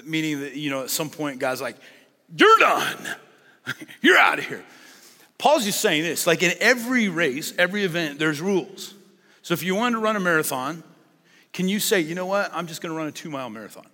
meaning 0.03 0.41
that, 0.41 0.55
you 0.55 0.69
know, 0.69 0.81
at 0.83 0.89
some 0.89 1.09
point 1.09 1.39
God's 1.39 1.61
like, 1.61 1.77
you're 2.35 2.57
done. 2.57 2.97
you're 4.01 4.17
out 4.17 4.39
of 4.39 4.45
here. 4.45 4.63
Paul's 5.37 5.65
just 5.65 5.81
saying 5.81 6.03
this 6.03 6.25
like 6.25 6.41
in 6.43 6.53
every 6.59 7.09
race, 7.09 7.53
every 7.57 7.83
event, 7.83 8.19
there's 8.19 8.41
rules. 8.41 8.95
So 9.43 9.53
if 9.53 9.63
you 9.63 9.75
wanted 9.75 9.97
to 9.97 10.01
run 10.01 10.15
a 10.15 10.19
marathon, 10.19 10.83
can 11.53 11.69
you 11.69 11.79
say, 11.79 12.01
you 12.01 12.15
know 12.15 12.25
what, 12.25 12.51
I'm 12.53 12.67
just 12.67 12.81
going 12.81 12.91
to 12.91 12.97
run 12.97 13.07
a 13.07 13.11
two 13.11 13.29
mile 13.29 13.49
marathon? 13.49 13.87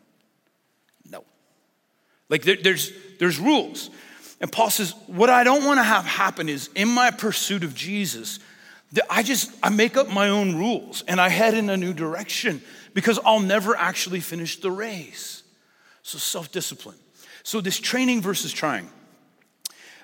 No. 1.09 1.23
Like 2.29 2.43
there, 2.43 2.57
there's, 2.61 2.91
there's 3.19 3.39
rules. 3.39 3.89
And 4.41 4.51
Paul 4.51 4.69
says, 4.69 4.93
what 5.07 5.29
I 5.29 5.43
don't 5.43 5.63
want 5.63 5.79
to 5.79 5.83
have 5.83 6.05
happen 6.05 6.49
is 6.49 6.69
in 6.75 6.89
my 6.89 7.11
pursuit 7.11 7.63
of 7.63 7.73
Jesus, 7.73 8.39
I 9.09 9.23
just 9.23 9.51
I 9.63 9.69
make 9.69 9.97
up 9.97 10.09
my 10.09 10.29
own 10.29 10.55
rules 10.55 11.03
and 11.07 11.19
I 11.19 11.29
head 11.29 11.53
in 11.53 11.69
a 11.69 11.77
new 11.77 11.93
direction 11.93 12.61
because 12.93 13.19
I'll 13.25 13.39
never 13.39 13.75
actually 13.75 14.19
finish 14.19 14.59
the 14.59 14.69
race. 14.69 15.43
So 16.03 16.17
self-discipline. 16.17 16.97
So 17.43 17.61
this 17.61 17.79
training 17.79 18.21
versus 18.21 18.51
trying. 18.51 18.89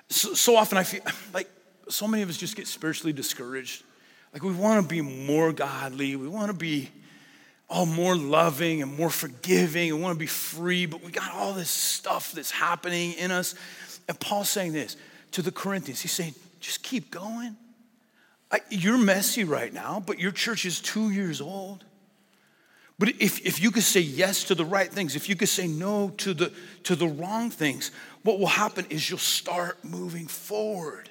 So, 0.08 0.34
so 0.34 0.56
often 0.56 0.78
I 0.78 0.84
feel 0.84 1.02
like 1.34 1.48
so 1.88 2.08
many 2.08 2.22
of 2.22 2.28
us 2.28 2.36
just 2.36 2.56
get 2.56 2.66
spiritually 2.66 3.12
discouraged. 3.12 3.84
Like 4.32 4.42
we 4.42 4.52
want 4.52 4.82
to 4.82 4.88
be 4.88 5.00
more 5.00 5.52
godly, 5.52 6.16
we 6.16 6.28
want 6.28 6.48
to 6.48 6.56
be 6.56 6.90
all 7.70 7.86
more 7.86 8.16
loving 8.16 8.82
and 8.82 8.96
more 8.96 9.10
forgiving 9.10 9.92
and 9.92 10.02
want 10.02 10.16
to 10.16 10.18
be 10.18 10.26
free, 10.26 10.86
but 10.86 11.02
we 11.04 11.12
got 11.12 11.32
all 11.32 11.52
this 11.52 11.70
stuff 11.70 12.32
that's 12.32 12.50
happening 12.50 13.12
in 13.12 13.30
us. 13.30 13.54
And 14.08 14.18
Paul's 14.18 14.50
saying 14.50 14.72
this 14.72 14.96
to 15.32 15.42
the 15.42 15.52
Corinthians. 15.52 16.00
He's 16.00 16.10
saying, 16.10 16.34
just 16.58 16.82
keep 16.82 17.12
going. 17.12 17.56
I, 18.50 18.58
you're 18.70 18.98
messy 18.98 19.44
right 19.44 19.72
now, 19.72 20.02
but 20.04 20.18
your 20.18 20.32
church 20.32 20.66
is 20.66 20.80
two 20.80 21.10
years 21.10 21.40
old. 21.40 21.84
But 22.98 23.10
if, 23.20 23.46
if 23.46 23.62
you 23.62 23.70
could 23.70 23.84
say 23.84 24.00
yes 24.00 24.44
to 24.44 24.54
the 24.54 24.64
right 24.64 24.90
things, 24.90 25.14
if 25.14 25.28
you 25.28 25.36
could 25.36 25.48
say 25.48 25.68
no 25.68 26.10
to 26.18 26.34
the, 26.34 26.52
to 26.82 26.96
the 26.96 27.06
wrong 27.06 27.50
things, 27.50 27.92
what 28.24 28.40
will 28.40 28.46
happen 28.46 28.84
is 28.90 29.08
you'll 29.08 29.18
start 29.18 29.82
moving 29.84 30.26
forward. 30.26 31.08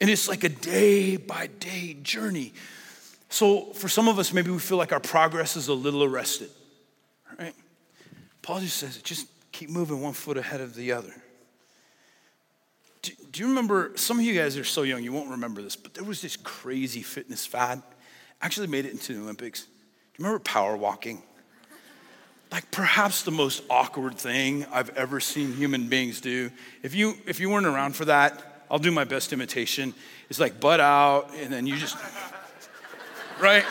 And 0.00 0.08
it's 0.08 0.28
like 0.28 0.44
a 0.44 0.48
day 0.48 1.16
by 1.16 1.48
day 1.60 1.96
journey. 2.02 2.52
So 3.28 3.72
for 3.72 3.88
some 3.88 4.08
of 4.08 4.18
us, 4.18 4.32
maybe 4.32 4.50
we 4.50 4.58
feel 4.58 4.78
like 4.78 4.92
our 4.92 5.00
progress 5.00 5.56
is 5.56 5.68
a 5.68 5.74
little 5.74 6.02
arrested. 6.02 6.50
Right? 7.38 7.54
Paul 8.42 8.60
just 8.60 8.76
says, 8.76 8.96
just 9.02 9.28
keep 9.52 9.70
moving 9.70 10.00
one 10.00 10.14
foot 10.14 10.36
ahead 10.36 10.60
of 10.60 10.74
the 10.74 10.92
other. 10.92 11.14
Do, 13.02 13.12
do, 13.30 13.42
you 13.42 13.48
remember, 13.48 13.92
some 13.96 14.18
of 14.18 14.24
you 14.24 14.34
guys 14.34 14.56
are 14.56 14.64
so 14.64 14.82
young, 14.82 15.02
you 15.02 15.12
won't 15.12 15.30
remember 15.30 15.62
this, 15.62 15.76
but 15.76 15.94
there 15.94 16.04
was 16.04 16.20
this 16.20 16.36
crazy 16.36 17.02
fitness 17.02 17.46
fad. 17.46 17.82
Actually 18.40 18.68
made 18.68 18.86
it 18.86 18.92
into 18.92 19.14
the 19.14 19.20
Olympics. 19.20 19.62
Do 19.62 19.68
you 20.18 20.24
remember 20.24 20.42
power 20.42 20.76
walking? 20.76 21.22
Like 22.50 22.70
perhaps 22.70 23.22
the 23.22 23.30
most 23.30 23.62
awkward 23.68 24.16
thing 24.16 24.64
I've 24.72 24.90
ever 24.96 25.20
seen 25.20 25.52
human 25.54 25.88
beings 25.88 26.20
do. 26.20 26.50
If 26.82 26.94
you, 26.94 27.14
if 27.26 27.40
you 27.40 27.50
weren't 27.50 27.66
around 27.66 27.94
for 27.94 28.06
that, 28.06 28.64
I'll 28.70 28.78
do 28.78 28.90
my 28.90 29.04
best 29.04 29.32
imitation. 29.32 29.94
It's 30.30 30.40
like 30.40 30.60
butt 30.60 30.80
out, 30.80 31.30
and 31.36 31.52
then 31.52 31.66
you 31.66 31.76
just 31.76 31.96
right? 33.40 33.64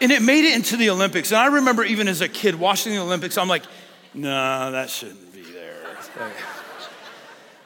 And 0.00 0.12
it 0.12 0.22
made 0.22 0.44
it 0.44 0.54
into 0.54 0.76
the 0.76 0.90
Olympics. 0.90 1.30
And 1.30 1.38
I 1.38 1.46
remember 1.46 1.84
even 1.84 2.08
as 2.08 2.20
a 2.20 2.28
kid 2.28 2.54
watching 2.54 2.94
the 2.94 3.00
Olympics, 3.00 3.38
I'm 3.38 3.48
like, 3.48 3.62
no, 4.14 4.72
that 4.72 4.90
shouldn't 4.90 5.32
be 5.32 5.42
there. 5.42 5.84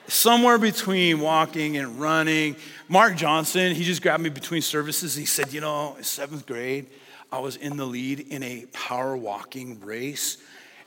Somewhere 0.09 0.59
between 0.59 1.21
walking 1.21 1.77
and 1.77 2.01
running. 2.01 2.57
Mark 2.89 3.15
Johnson, 3.15 3.75
he 3.75 3.85
just 3.85 4.03
grabbed 4.03 4.23
me 4.23 4.31
between 4.31 4.63
services. 4.63 5.15
He 5.15 5.25
said, 5.25 5.53
You 5.53 5.61
know, 5.61 5.95
in 5.97 6.03
seventh 6.03 6.47
grade, 6.47 6.87
I 7.31 7.39
was 7.39 7.55
in 7.55 7.77
the 7.77 7.87
lead 7.87 8.19
in 8.19 8.43
a 8.43 8.67
power 8.73 9.17
walking 9.17 9.81
race. 9.81 10.39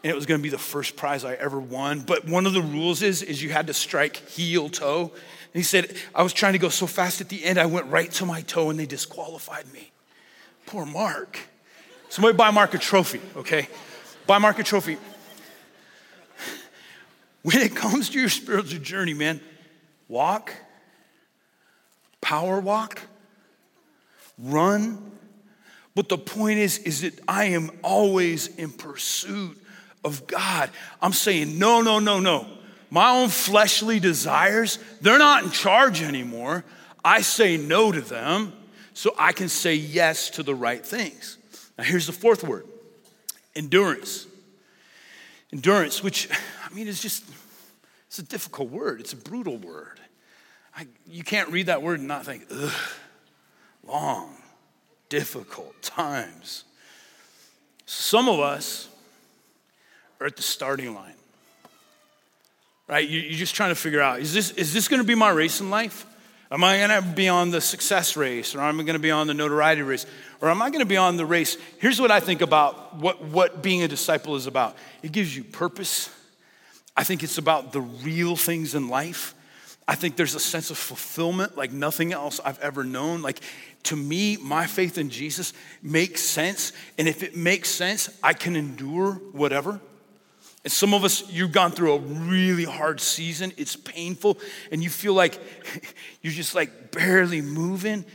And 0.03 0.11
it 0.11 0.15
was 0.15 0.25
gonna 0.25 0.43
be 0.43 0.49
the 0.49 0.57
first 0.57 0.97
prize 0.97 1.23
I 1.23 1.35
ever 1.35 1.57
won. 1.57 2.01
But 2.01 2.25
one 2.25 2.45
of 2.45 2.51
the 2.51 2.61
rules 2.61 3.01
is, 3.01 3.21
is 3.21 3.41
you 3.41 3.49
had 3.49 3.67
to 3.67 3.73
strike 3.73 4.17
heel 4.29 4.67
toe. 4.67 5.13
And 5.53 5.59
he 5.59 5.63
said, 5.63 5.95
I 6.15 6.23
was 6.23 6.33
trying 6.33 6.53
to 6.53 6.59
go 6.59 6.69
so 6.69 6.87
fast 6.87 7.21
at 7.21 7.29
the 7.29 7.45
end, 7.45 7.59
I 7.59 7.67
went 7.67 7.85
right 7.85 8.11
to 8.13 8.25
my 8.25 8.41
toe 8.41 8.71
and 8.71 8.79
they 8.79 8.87
disqualified 8.87 9.71
me. 9.71 9.91
Poor 10.65 10.83
Mark. 10.83 11.37
Somebody 12.09 12.35
buy 12.35 12.49
Mark 12.49 12.73
a 12.73 12.79
trophy, 12.79 13.21
okay? 13.35 13.67
Buy 14.25 14.39
Mark 14.39 14.57
a 14.59 14.63
trophy. 14.63 14.97
When 17.43 17.57
it 17.57 17.75
comes 17.75 18.09
to 18.11 18.19
your 18.19 18.29
spiritual 18.29 18.79
journey, 18.79 19.13
man, 19.13 19.41
walk, 20.07 20.53
power 22.21 22.59
walk, 22.59 23.01
run. 24.39 25.11
But 25.93 26.07
the 26.07 26.17
point 26.17 26.59
is, 26.59 26.77
is 26.79 27.01
that 27.01 27.19
I 27.27 27.45
am 27.45 27.69
always 27.83 28.47
in 28.47 28.71
pursuit 28.71 29.61
of 30.05 30.25
God. 30.25 30.69
I'm 31.01 31.11
saying, 31.11 31.59
no, 31.59 31.81
no, 31.81 31.99
no, 31.99 32.21
no 32.21 32.47
my 32.93 33.09
own 33.09 33.29
fleshly 33.29 33.99
desires, 33.99 34.77
they're 35.01 35.17
not 35.17 35.43
in 35.43 35.49
charge 35.49 36.03
anymore. 36.03 36.63
I 37.03 37.21
say 37.21 37.57
no 37.57 37.91
to 37.91 38.01
them 38.01 38.53
so 38.93 39.15
I 39.17 39.31
can 39.31 39.49
say 39.49 39.73
yes 39.73 40.29
to 40.29 40.43
the 40.43 40.53
right 40.53 40.85
things. 40.85 41.39
Now, 41.75 41.85
here's 41.85 42.05
the 42.05 42.13
fourth 42.13 42.43
word 42.43 42.67
endurance. 43.55 44.27
Endurance, 45.51 46.03
which, 46.03 46.29
I 46.69 46.71
mean, 46.75 46.87
is 46.87 47.01
just, 47.01 47.23
it's 48.05 48.19
a 48.19 48.23
difficult 48.23 48.69
word, 48.69 48.99
it's 48.99 49.13
a 49.13 49.17
brutal 49.17 49.57
word. 49.57 49.99
I, 50.77 50.85
you 51.07 51.23
can't 51.23 51.49
read 51.49 51.65
that 51.65 51.81
word 51.81 51.97
and 51.97 52.07
not 52.07 52.25
think, 52.25 52.45
ugh, 52.51 52.71
long, 53.87 54.35
difficult 55.09 55.81
times. 55.81 56.63
Some 57.87 58.29
of 58.29 58.39
us 58.39 58.87
are 60.21 60.27
at 60.27 60.35
the 60.35 60.43
starting 60.43 60.93
line 60.93 61.15
right? 62.93 63.09
You're 63.09 63.31
just 63.31 63.55
trying 63.55 63.71
to 63.71 63.75
figure 63.75 64.01
out 64.01 64.19
is 64.19 64.35
this, 64.35 64.51
is 64.51 64.71
this 64.71 64.87
going 64.87 65.01
to 65.01 65.07
be 65.07 65.15
my 65.15 65.31
race 65.31 65.59
in 65.59 65.71
life? 65.71 66.05
Am 66.51 66.63
I 66.63 66.77
going 66.77 67.01
to 67.01 67.01
be 67.01 67.27
on 67.27 67.49
the 67.49 67.59
success 67.59 68.15
race 68.15 68.53
or 68.53 68.61
am 68.61 68.79
I 68.79 68.83
going 68.83 68.93
to 68.93 68.99
be 68.99 69.09
on 69.09 69.25
the 69.25 69.33
notoriety 69.33 69.81
race? 69.81 70.05
Or 70.41 70.51
am 70.51 70.61
I 70.61 70.69
going 70.69 70.81
to 70.81 70.85
be 70.85 70.97
on 70.97 71.17
the 71.17 71.25
race? 71.25 71.57
Here's 71.79 71.99
what 71.99 72.11
I 72.11 72.19
think 72.19 72.41
about 72.41 72.95
what, 72.97 73.23
what 73.23 73.63
being 73.63 73.81
a 73.81 73.87
disciple 73.87 74.35
is 74.35 74.45
about 74.45 74.77
it 75.01 75.11
gives 75.11 75.35
you 75.35 75.43
purpose. 75.43 76.15
I 76.95 77.03
think 77.03 77.23
it's 77.23 77.39
about 77.39 77.71
the 77.71 77.81
real 77.81 78.35
things 78.35 78.75
in 78.75 78.89
life. 78.89 79.33
I 79.87 79.95
think 79.95 80.15
there's 80.15 80.35
a 80.35 80.39
sense 80.39 80.69
of 80.69 80.77
fulfillment 80.77 81.57
like 81.57 81.71
nothing 81.71 82.13
else 82.13 82.39
I've 82.45 82.59
ever 82.59 82.83
known. 82.83 83.23
Like 83.23 83.39
to 83.83 83.95
me, 83.95 84.37
my 84.37 84.67
faith 84.67 84.99
in 84.99 85.09
Jesus 85.09 85.53
makes 85.81 86.21
sense. 86.21 86.73
And 86.99 87.07
if 87.07 87.23
it 87.23 87.35
makes 87.35 87.69
sense, 87.69 88.15
I 88.21 88.33
can 88.33 88.55
endure 88.55 89.13
whatever. 89.31 89.81
And 90.63 90.71
some 90.71 90.93
of 90.93 91.03
us, 91.03 91.29
you've 91.29 91.51
gone 91.51 91.71
through 91.71 91.93
a 91.93 91.99
really 91.99 92.63
hard 92.63 93.01
season. 93.01 93.51
It's 93.57 93.75
painful, 93.75 94.37
and 94.71 94.81
you 94.81 94.89
feel 94.89 95.13
like 95.13 95.39
you're 96.21 96.33
just 96.33 96.55
like 96.55 96.91
barely 96.91 97.41
moving. 97.41 98.05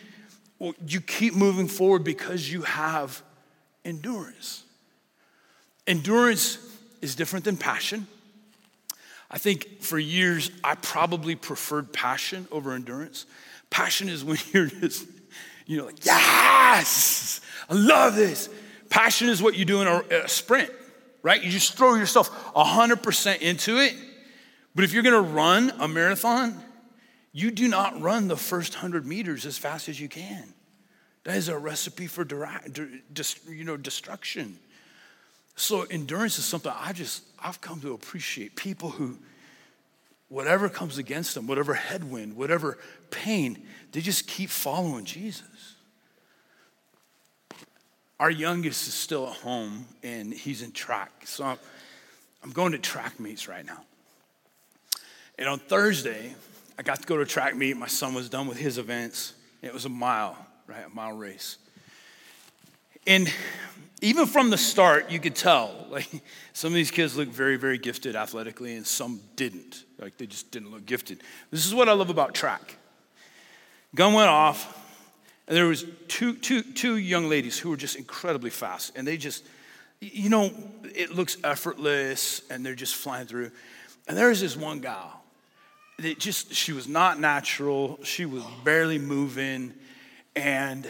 Well, 0.58 0.74
you 0.86 1.00
keep 1.00 1.34
moving 1.34 1.68
forward 1.68 2.04
because 2.04 2.50
you 2.50 2.62
have 2.62 3.22
endurance. 3.84 4.64
Endurance 5.86 6.58
is 7.02 7.14
different 7.14 7.44
than 7.44 7.56
passion. 7.56 8.06
I 9.30 9.36
think 9.36 9.82
for 9.82 9.98
years, 9.98 10.50
I 10.64 10.74
probably 10.76 11.34
preferred 11.34 11.92
passion 11.92 12.48
over 12.50 12.72
endurance. 12.72 13.26
Passion 13.68 14.08
is 14.08 14.24
when 14.24 14.38
you're 14.52 14.66
just, 14.66 15.06
you 15.66 15.76
know, 15.76 15.84
like, 15.84 16.04
yes, 16.04 17.42
I 17.68 17.74
love 17.74 18.16
this. 18.16 18.48
Passion 18.88 19.28
is 19.28 19.42
what 19.42 19.54
you 19.54 19.66
do 19.66 19.82
in 19.82 19.86
a, 19.86 20.24
a 20.24 20.28
sprint 20.28 20.70
right? 21.22 21.42
You 21.42 21.50
just 21.50 21.76
throw 21.76 21.94
yourself 21.94 22.30
100% 22.54 23.40
into 23.40 23.78
it. 23.78 23.94
But 24.74 24.84
if 24.84 24.92
you're 24.92 25.02
gonna 25.02 25.20
run 25.20 25.72
a 25.78 25.88
marathon, 25.88 26.62
you 27.32 27.50
do 27.50 27.68
not 27.68 28.00
run 28.00 28.28
the 28.28 28.36
first 28.36 28.74
100 28.74 29.06
meters 29.06 29.46
as 29.46 29.58
fast 29.58 29.88
as 29.88 30.00
you 30.00 30.08
can. 30.08 30.54
That 31.24 31.36
is 31.36 31.48
a 31.48 31.58
recipe 31.58 32.06
for 32.06 32.26
you 32.26 33.64
know, 33.64 33.76
destruction. 33.76 34.58
So 35.56 35.82
endurance 35.82 36.38
is 36.38 36.44
something 36.44 36.72
I 36.74 36.92
just 36.92 37.24
I've 37.42 37.60
come 37.60 37.80
to 37.80 37.92
appreciate. 37.92 38.56
People 38.56 38.90
who 38.90 39.18
whatever 40.28 40.68
comes 40.68 40.98
against 40.98 41.34
them, 41.34 41.46
whatever 41.46 41.74
headwind, 41.74 42.36
whatever 42.36 42.78
pain, 43.10 43.66
they 43.92 44.00
just 44.00 44.26
keep 44.26 44.50
following 44.50 45.04
Jesus. 45.04 45.47
Our 48.20 48.30
youngest 48.30 48.88
is 48.88 48.94
still 48.94 49.28
at 49.28 49.34
home 49.34 49.86
and 50.02 50.32
he's 50.32 50.62
in 50.62 50.72
track. 50.72 51.10
So 51.24 51.44
I'm, 51.44 51.58
I'm 52.42 52.50
going 52.50 52.72
to 52.72 52.78
track 52.78 53.20
meets 53.20 53.46
right 53.48 53.64
now. 53.64 53.82
And 55.38 55.48
on 55.48 55.60
Thursday, 55.60 56.34
I 56.78 56.82
got 56.82 57.00
to 57.00 57.06
go 57.06 57.16
to 57.16 57.22
a 57.22 57.26
track 57.26 57.56
meet. 57.56 57.76
My 57.76 57.86
son 57.86 58.14
was 58.14 58.28
done 58.28 58.48
with 58.48 58.58
his 58.58 58.76
events. 58.76 59.34
It 59.62 59.72
was 59.72 59.84
a 59.84 59.88
mile, 59.88 60.36
right? 60.66 60.84
A 60.84 60.94
mile 60.94 61.12
race. 61.12 61.58
And 63.06 63.32
even 64.02 64.26
from 64.26 64.50
the 64.50 64.58
start, 64.58 65.10
you 65.10 65.18
could 65.18 65.34
tell, 65.34 65.86
like, 65.90 66.08
some 66.52 66.68
of 66.68 66.74
these 66.74 66.90
kids 66.90 67.16
look 67.16 67.28
very, 67.28 67.56
very 67.56 67.78
gifted 67.78 68.14
athletically, 68.14 68.76
and 68.76 68.86
some 68.86 69.20
didn't. 69.34 69.84
Like, 69.98 70.16
they 70.18 70.26
just 70.26 70.50
didn't 70.50 70.70
look 70.70 70.86
gifted. 70.86 71.22
This 71.50 71.66
is 71.66 71.74
what 71.74 71.88
I 71.88 71.92
love 71.92 72.10
about 72.10 72.34
track. 72.34 72.76
Gun 73.94 74.12
went 74.12 74.28
off, 74.28 74.87
and 75.48 75.56
there 75.56 75.64
was 75.64 75.86
two, 76.08 76.34
two, 76.34 76.62
two 76.62 76.96
young 76.96 77.28
ladies 77.30 77.58
who 77.58 77.70
were 77.70 77.76
just 77.76 77.96
incredibly 77.96 78.50
fast, 78.50 78.92
and 78.94 79.08
they 79.08 79.16
just, 79.16 79.44
you 79.98 80.28
know, 80.28 80.52
it 80.94 81.10
looks 81.10 81.38
effortless, 81.42 82.42
and 82.50 82.64
they're 82.64 82.74
just 82.74 82.94
flying 82.94 83.26
through. 83.26 83.50
And 84.06 84.16
there's 84.16 84.42
this 84.42 84.56
one 84.56 84.80
gal 84.80 85.22
that 85.98 86.18
just, 86.18 86.52
she 86.52 86.72
was 86.72 86.86
not 86.86 87.18
natural, 87.18 87.98
she 88.04 88.26
was 88.26 88.44
barely 88.62 88.98
moving, 88.98 89.72
and 90.36 90.86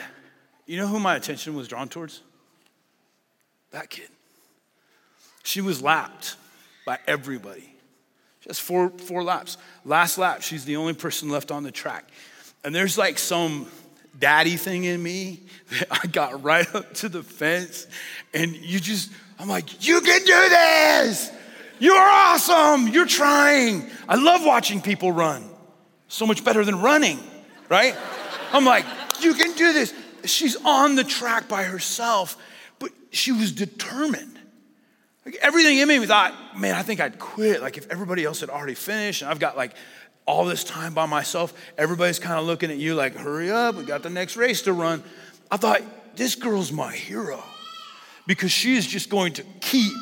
you 0.66 0.76
know 0.76 0.88
who 0.88 0.98
my 0.98 1.14
attention 1.14 1.54
was 1.54 1.68
drawn 1.68 1.88
towards? 1.88 2.20
That 3.70 3.90
kid. 3.90 4.08
She 5.44 5.60
was 5.60 5.80
lapped 5.80 6.34
by 6.84 6.98
everybody. 7.06 7.74
She 8.40 8.48
has 8.48 8.58
four, 8.58 8.90
four 8.90 9.22
laps. 9.22 9.56
Last 9.84 10.18
lap, 10.18 10.42
she's 10.42 10.64
the 10.64 10.76
only 10.76 10.94
person 10.94 11.28
left 11.28 11.52
on 11.52 11.62
the 11.62 11.70
track. 11.70 12.08
And 12.64 12.74
there's 12.74 12.98
like 12.98 13.18
some 13.18 13.68
daddy 14.18 14.56
thing 14.56 14.84
in 14.84 15.02
me 15.02 15.42
that 15.70 15.88
I 15.90 16.06
got 16.06 16.42
right 16.42 16.72
up 16.74 16.94
to 16.94 17.08
the 17.08 17.22
fence. 17.22 17.86
And 18.34 18.54
you 18.56 18.80
just, 18.80 19.10
I'm 19.38 19.48
like, 19.48 19.86
you 19.86 20.00
can 20.00 20.20
do 20.20 20.48
this. 20.48 21.30
You're 21.78 21.96
awesome. 21.96 22.88
You're 22.88 23.06
trying. 23.06 23.88
I 24.08 24.16
love 24.16 24.44
watching 24.44 24.80
people 24.80 25.12
run. 25.12 25.48
So 26.08 26.26
much 26.26 26.44
better 26.44 26.64
than 26.64 26.80
running, 26.80 27.18
right? 27.68 27.94
I'm 28.52 28.64
like, 28.64 28.84
you 29.20 29.34
can 29.34 29.52
do 29.52 29.72
this. 29.72 29.94
She's 30.24 30.56
on 30.64 30.96
the 30.96 31.04
track 31.04 31.48
by 31.48 31.64
herself, 31.64 32.36
but 32.78 32.90
she 33.10 33.30
was 33.32 33.52
determined. 33.52 34.38
Like 35.24 35.36
everything 35.42 35.78
in 35.78 35.88
me 35.88 36.04
thought, 36.06 36.34
man, 36.58 36.74
I 36.74 36.82
think 36.82 37.00
I'd 37.00 37.18
quit. 37.18 37.60
Like 37.60 37.76
if 37.76 37.88
everybody 37.90 38.24
else 38.24 38.40
had 38.40 38.48
already 38.48 38.74
finished 38.74 39.20
and 39.20 39.30
I've 39.30 39.38
got 39.38 39.56
like 39.56 39.74
all 40.28 40.44
this 40.44 40.62
time 40.62 40.92
by 40.92 41.06
myself, 41.06 41.54
everybody's 41.78 42.18
kind 42.18 42.38
of 42.38 42.44
looking 42.44 42.70
at 42.70 42.76
you 42.76 42.94
like, 42.94 43.16
hurry 43.16 43.50
up, 43.50 43.74
we 43.74 43.84
got 43.84 44.02
the 44.02 44.10
next 44.10 44.36
race 44.36 44.62
to 44.62 44.72
run. 44.72 45.02
I 45.50 45.56
thought, 45.56 45.80
this 46.16 46.34
girl's 46.34 46.70
my 46.70 46.94
hero 46.94 47.42
because 48.26 48.52
she 48.52 48.76
is 48.76 48.86
just 48.86 49.08
going 49.08 49.32
to 49.34 49.42
keep 49.60 49.96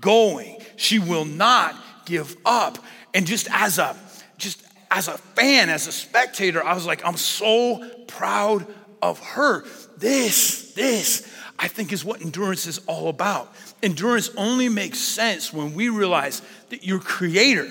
going. 0.00 0.58
She 0.76 0.98
will 0.98 1.24
not 1.24 1.76
give 2.04 2.36
up. 2.44 2.78
And 3.14 3.26
just 3.26 3.48
as 3.52 3.78
a 3.78 3.96
just 4.38 4.64
as 4.90 5.06
a 5.06 5.16
fan, 5.16 5.68
as 5.68 5.86
a 5.86 5.92
spectator, 5.92 6.64
I 6.64 6.74
was 6.74 6.84
like, 6.84 7.06
I'm 7.06 7.16
so 7.16 7.88
proud 8.08 8.66
of 9.00 9.20
her. 9.20 9.64
This, 9.98 10.72
this, 10.72 11.32
I 11.58 11.68
think 11.68 11.92
is 11.92 12.04
what 12.04 12.22
endurance 12.22 12.66
is 12.66 12.80
all 12.86 13.08
about. 13.08 13.54
Endurance 13.82 14.30
only 14.36 14.68
makes 14.68 14.98
sense 14.98 15.52
when 15.52 15.74
we 15.74 15.90
realize 15.90 16.42
that 16.70 16.84
your 16.84 16.98
creator, 16.98 17.70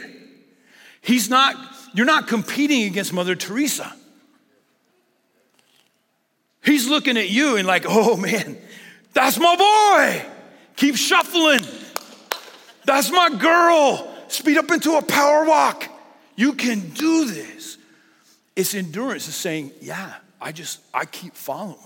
he's 1.01 1.29
not, 1.29 1.55
you're 1.93 2.05
not 2.05 2.27
competing 2.27 2.83
against 2.83 3.13
Mother 3.13 3.35
Teresa. 3.35 3.93
He's 6.63 6.87
looking 6.87 7.17
at 7.17 7.29
you 7.29 7.55
and 7.55 7.67
like, 7.67 7.85
oh 7.87 8.15
man, 8.15 8.57
that's 9.13 9.39
my 9.39 9.55
boy. 9.55 10.25
Keep 10.75 10.95
shuffling. 10.95 11.61
That's 12.85 13.11
my 13.11 13.29
girl. 13.29 14.07
Speed 14.27 14.57
up 14.57 14.71
into 14.71 14.93
a 14.93 15.01
power 15.01 15.45
walk. 15.45 15.87
You 16.35 16.53
can 16.53 16.89
do 16.91 17.25
this. 17.25 17.77
It's 18.55 18.73
endurance. 18.73 19.27
It's 19.27 19.35
saying, 19.35 19.71
yeah, 19.81 20.15
I 20.39 20.51
just, 20.51 20.79
I 20.93 21.05
keep 21.05 21.33
following. 21.33 21.77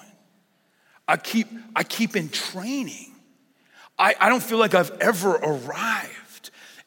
I 1.08 1.18
keep, 1.18 1.48
I 1.76 1.84
keep 1.84 2.16
in 2.16 2.30
training. 2.30 3.14
I, 3.98 4.16
I 4.20 4.30
don't 4.30 4.44
feel 4.44 4.58
like 4.58 4.74
I've 4.74 4.92
ever 5.00 5.36
arrived. 5.36 6.23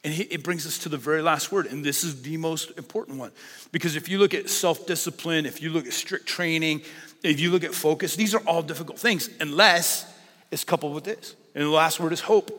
And 0.07 0.15
it 0.31 0.45
brings 0.45 0.65
us 0.69 0.79
to 0.79 0.89
the 0.89 0.97
very 0.97 1.21
last 1.21 1.51
word, 1.51 1.67
and 1.67 1.83
this 1.83 2.05
is 2.05 2.23
the 2.23 2.37
most 2.37 2.71
important 2.79 3.19
one. 3.19 3.33
Because 3.73 3.97
if 3.97 4.09
you 4.09 4.21
look 4.21 4.35
at 4.35 4.49
self 4.49 4.87
discipline, 4.87 5.47
if 5.47 5.61
you 5.61 5.69
look 5.69 5.85
at 5.85 5.93
strict 5.93 6.27
training, 6.27 6.83
if 7.25 7.41
you 7.41 7.51
look 7.51 7.65
at 7.65 7.75
focus, 7.75 8.15
these 8.15 8.33
are 8.33 8.41
all 8.47 8.63
difficult 8.63 9.01
things 9.01 9.29
unless 9.41 10.07
it's 10.53 10.63
coupled 10.63 10.95
with 10.95 11.03
this. 11.03 11.35
And 11.57 11.65
the 11.65 11.71
last 11.71 11.99
word 11.99 12.13
is 12.13 12.21
hope. 12.21 12.53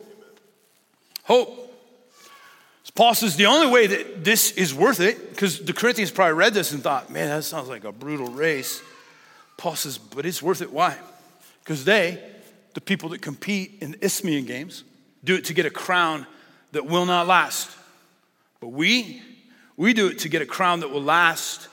Hope. 1.24 1.74
Paul 2.94 3.14
says 3.14 3.36
the 3.36 3.46
only 3.46 3.72
way 3.72 3.86
that 3.86 4.24
this 4.24 4.50
is 4.50 4.74
worth 4.74 5.00
it, 5.00 5.30
because 5.30 5.58
the 5.58 5.72
Corinthians 5.72 6.10
probably 6.10 6.34
read 6.34 6.52
this 6.52 6.72
and 6.72 6.82
thought, 6.82 7.08
man, 7.10 7.28
that 7.28 7.44
sounds 7.44 7.70
like 7.70 7.84
a 7.84 7.92
brutal 7.92 8.26
race. 8.26 8.82
Paul 9.56 9.74
says, 9.74 9.96
but 9.96 10.26
it's 10.26 10.42
worth 10.42 10.60
it. 10.60 10.70
Why? 10.70 10.98
Because 11.64 11.86
they, 11.86 12.22
the 12.74 12.82
people 12.82 13.08
that 13.08 13.22
compete 13.22 13.78
in 13.80 13.92
the 13.92 14.04
Isthmian 14.04 14.44
Games, 14.44 14.84
do 15.24 15.34
it 15.34 15.46
to 15.46 15.54
get 15.54 15.64
a 15.64 15.70
crown 15.70 16.26
that 16.72 16.86
will 16.86 17.06
not 17.06 17.26
last. 17.26 17.70
But 18.60 18.68
we, 18.68 19.22
we 19.76 19.94
do 19.94 20.08
it 20.08 20.20
to 20.20 20.28
get 20.28 20.42
a 20.42 20.46
crown 20.46 20.80
that 20.80 20.90
will 20.90 21.02
last 21.02 21.68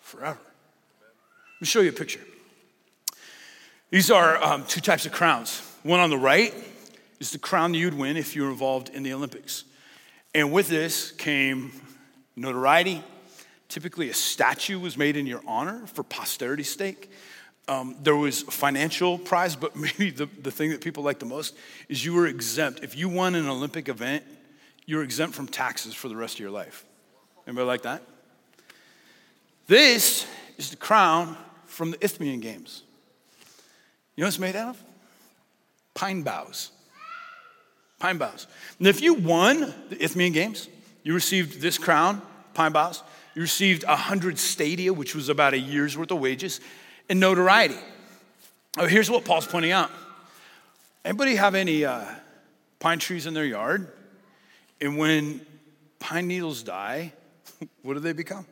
forever. 0.00 0.38
Let 0.40 1.60
me 1.60 1.66
show 1.66 1.80
you 1.80 1.90
a 1.90 1.92
picture. 1.92 2.20
These 3.90 4.10
are 4.10 4.42
um, 4.42 4.64
two 4.66 4.80
types 4.80 5.06
of 5.06 5.12
crowns. 5.12 5.60
One 5.82 6.00
on 6.00 6.10
the 6.10 6.18
right 6.18 6.54
is 7.18 7.32
the 7.32 7.38
crown 7.38 7.72
that 7.72 7.78
you'd 7.78 7.94
win 7.94 8.16
if 8.16 8.36
you 8.36 8.44
were 8.44 8.50
involved 8.50 8.88
in 8.88 9.02
the 9.02 9.12
Olympics. 9.12 9.64
And 10.34 10.52
with 10.52 10.68
this 10.68 11.10
came 11.12 11.72
notoriety. 12.36 13.02
Typically, 13.68 14.10
a 14.10 14.14
statue 14.14 14.78
was 14.78 14.96
made 14.96 15.16
in 15.16 15.26
your 15.26 15.42
honor 15.46 15.86
for 15.86 16.02
posterity's 16.02 16.74
sake. 16.74 17.10
Um, 17.70 17.94
there 18.02 18.16
was 18.16 18.42
financial 18.42 19.16
prize, 19.16 19.54
but 19.54 19.76
maybe 19.76 20.10
the, 20.10 20.28
the 20.42 20.50
thing 20.50 20.70
that 20.70 20.80
people 20.80 21.04
like 21.04 21.20
the 21.20 21.24
most 21.24 21.56
is 21.88 22.04
you 22.04 22.12
were 22.12 22.26
exempt. 22.26 22.82
If 22.82 22.96
you 22.96 23.08
won 23.08 23.36
an 23.36 23.48
Olympic 23.48 23.88
event, 23.88 24.24
you're 24.86 25.04
exempt 25.04 25.36
from 25.36 25.46
taxes 25.46 25.94
for 25.94 26.08
the 26.08 26.16
rest 26.16 26.34
of 26.34 26.40
your 26.40 26.50
life. 26.50 26.84
Anybody 27.46 27.66
like 27.66 27.82
that? 27.82 28.02
This 29.68 30.26
is 30.58 30.70
the 30.70 30.76
crown 30.76 31.36
from 31.66 31.92
the 31.92 32.04
Isthmian 32.04 32.40
Games. 32.40 32.82
You 34.16 34.22
know 34.22 34.26
what 34.26 34.34
it's 34.34 34.40
made 34.40 34.56
out 34.56 34.70
of? 34.70 34.84
Pine 35.94 36.22
boughs. 36.22 36.72
Pine 38.00 38.18
boughs. 38.18 38.48
And 38.80 38.88
if 38.88 39.00
you 39.00 39.14
won 39.14 39.72
the 39.90 40.02
Isthmian 40.02 40.32
Games, 40.32 40.68
you 41.04 41.14
received 41.14 41.60
this 41.60 41.78
crown, 41.78 42.20
pine 42.52 42.72
boughs. 42.72 43.04
You 43.36 43.42
received 43.42 43.84
a 43.84 43.94
hundred 43.94 44.38
stadia, 44.40 44.92
which 44.92 45.14
was 45.14 45.28
about 45.28 45.54
a 45.54 45.58
year's 45.58 45.96
worth 45.96 46.10
of 46.10 46.18
wages 46.18 46.60
and 47.10 47.18
notoriety. 47.18 47.76
Oh, 48.78 48.86
here's 48.86 49.10
what 49.10 49.24
Paul's 49.24 49.46
pointing 49.46 49.72
out. 49.72 49.90
Anybody 51.04 51.34
have 51.34 51.56
any 51.56 51.84
uh, 51.84 52.04
pine 52.78 53.00
trees 53.00 53.26
in 53.26 53.34
their 53.34 53.44
yard? 53.44 53.92
And 54.80 54.96
when 54.96 55.44
pine 55.98 56.28
needles 56.28 56.62
die, 56.62 57.12
what 57.82 57.94
do 57.94 58.00
they 58.00 58.12
become? 58.12 58.46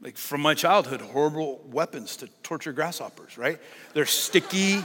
Like 0.00 0.16
from 0.16 0.40
my 0.40 0.54
childhood, 0.54 1.00
horrible 1.00 1.60
weapons 1.66 2.16
to 2.18 2.28
torture 2.44 2.72
grasshoppers, 2.72 3.36
right? 3.36 3.58
They're 3.92 4.06
sticky 4.06 4.78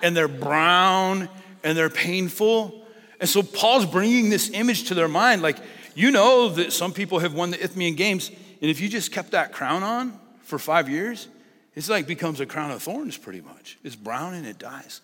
and 0.00 0.16
they're 0.16 0.28
brown 0.28 1.28
and 1.64 1.76
they're 1.76 1.90
painful. 1.90 2.86
And 3.18 3.28
so 3.28 3.42
Paul's 3.42 3.84
bringing 3.84 4.30
this 4.30 4.48
image 4.50 4.84
to 4.84 4.94
their 4.94 5.08
mind. 5.08 5.42
Like, 5.42 5.58
you 5.96 6.12
know 6.12 6.50
that 6.50 6.72
some 6.72 6.92
people 6.92 7.18
have 7.18 7.34
won 7.34 7.50
the 7.50 7.62
Isthmian 7.62 7.96
Games, 7.96 8.30
and 8.30 8.70
if 8.70 8.80
you 8.80 8.88
just 8.88 9.12
kept 9.12 9.32
that 9.32 9.52
crown 9.52 9.82
on, 9.82 10.18
for 10.52 10.58
five 10.58 10.86
years, 10.86 11.28
it's 11.74 11.88
like 11.88 12.06
becomes 12.06 12.38
a 12.38 12.44
crown 12.44 12.72
of 12.72 12.82
thorns 12.82 13.16
pretty 13.16 13.40
much. 13.40 13.78
It's 13.82 13.96
brown 13.96 14.34
and 14.34 14.46
it 14.46 14.58
dies. 14.58 15.00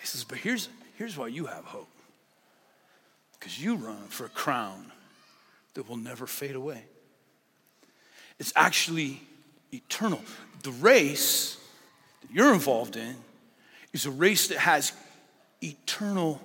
He 0.00 0.06
says, 0.08 0.24
but 0.24 0.38
here's, 0.38 0.68
here's 0.98 1.16
why 1.16 1.28
you 1.28 1.46
have 1.46 1.64
hope. 1.64 1.88
Because 3.38 3.62
you 3.62 3.76
run 3.76 4.08
for 4.08 4.26
a 4.26 4.28
crown 4.28 4.90
that 5.74 5.88
will 5.88 5.96
never 5.96 6.26
fade 6.26 6.56
away. 6.56 6.82
It's 8.40 8.52
actually 8.56 9.22
eternal. 9.72 10.20
The 10.64 10.72
race 10.72 11.58
that 12.22 12.32
you're 12.32 12.52
involved 12.52 12.96
in 12.96 13.14
is 13.92 14.04
a 14.04 14.10
race 14.10 14.48
that 14.48 14.58
has 14.58 14.92
eternal 15.62 16.40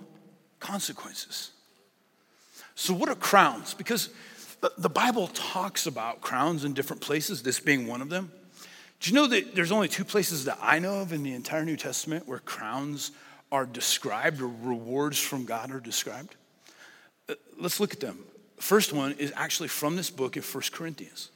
consequences. 0.59 1.49
So, 2.75 2.93
what 2.93 3.09
are 3.09 3.15
crowns? 3.15 3.73
Because 3.73 4.09
the 4.77 4.89
Bible 4.89 5.27
talks 5.27 5.85
about 5.85 6.21
crowns 6.21 6.63
in 6.63 6.73
different 6.73 7.01
places, 7.01 7.43
this 7.43 7.59
being 7.59 7.87
one 7.87 8.01
of 8.01 8.09
them. 8.09 8.31
Do 8.99 9.09
you 9.11 9.15
know 9.15 9.27
that 9.27 9.53
there's 9.55 9.71
only 9.71 9.87
two 9.87 10.05
places 10.05 10.45
that 10.45 10.57
I 10.61 10.79
know 10.79 11.01
of 11.01 11.13
in 11.13 11.23
the 11.23 11.33
entire 11.33 11.63
New 11.63 11.77
Testament 11.77 12.27
where 12.27 12.39
crowns 12.39 13.11
are 13.51 13.65
described 13.65 14.41
or 14.41 14.47
rewards 14.47 15.19
from 15.19 15.45
God 15.45 15.71
are 15.71 15.79
described? 15.79 16.35
Uh, 17.29 17.35
let's 17.59 17.79
look 17.79 17.93
at 17.93 17.99
them. 17.99 18.19
First 18.57 18.93
one 18.93 19.13
is 19.13 19.31
actually 19.35 19.69
from 19.69 19.95
this 19.95 20.09
book 20.09 20.35
in 20.35 20.41
First 20.41 20.71
Corinthians. 20.71 21.29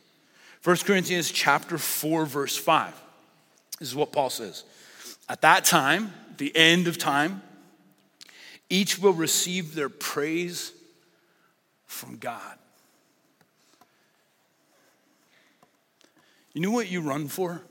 1 0.64 0.78
Corinthians 0.78 1.32
chapter 1.32 1.78
4 1.78 2.26
verse 2.26 2.58
5. 2.58 2.94
This 3.80 3.90
is 3.90 3.96
what 3.96 4.12
Paul 4.12 4.30
says. 4.30 4.64
At 5.30 5.42
that 5.42 5.66
time, 5.66 6.14
the 6.38 6.56
end 6.56 6.88
of 6.88 6.98
time, 6.98 7.42
each 8.70 8.98
will 9.00 9.14
receive 9.14 9.76
their 9.76 9.90
praise 9.90 10.72
from 11.86 12.18
God. 12.18 12.58
You 16.54 16.62
know 16.62 16.72
what 16.72 16.90
you 16.90 17.02
run 17.02 17.28
for? 17.28 17.62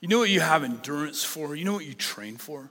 You 0.00 0.08
know 0.08 0.18
what 0.18 0.30
you 0.30 0.40
have 0.40 0.62
endurance 0.62 1.24
for? 1.24 1.56
You 1.56 1.64
know 1.64 1.72
what 1.72 1.84
you 1.84 1.94
train 1.94 2.36
for? 2.36 2.70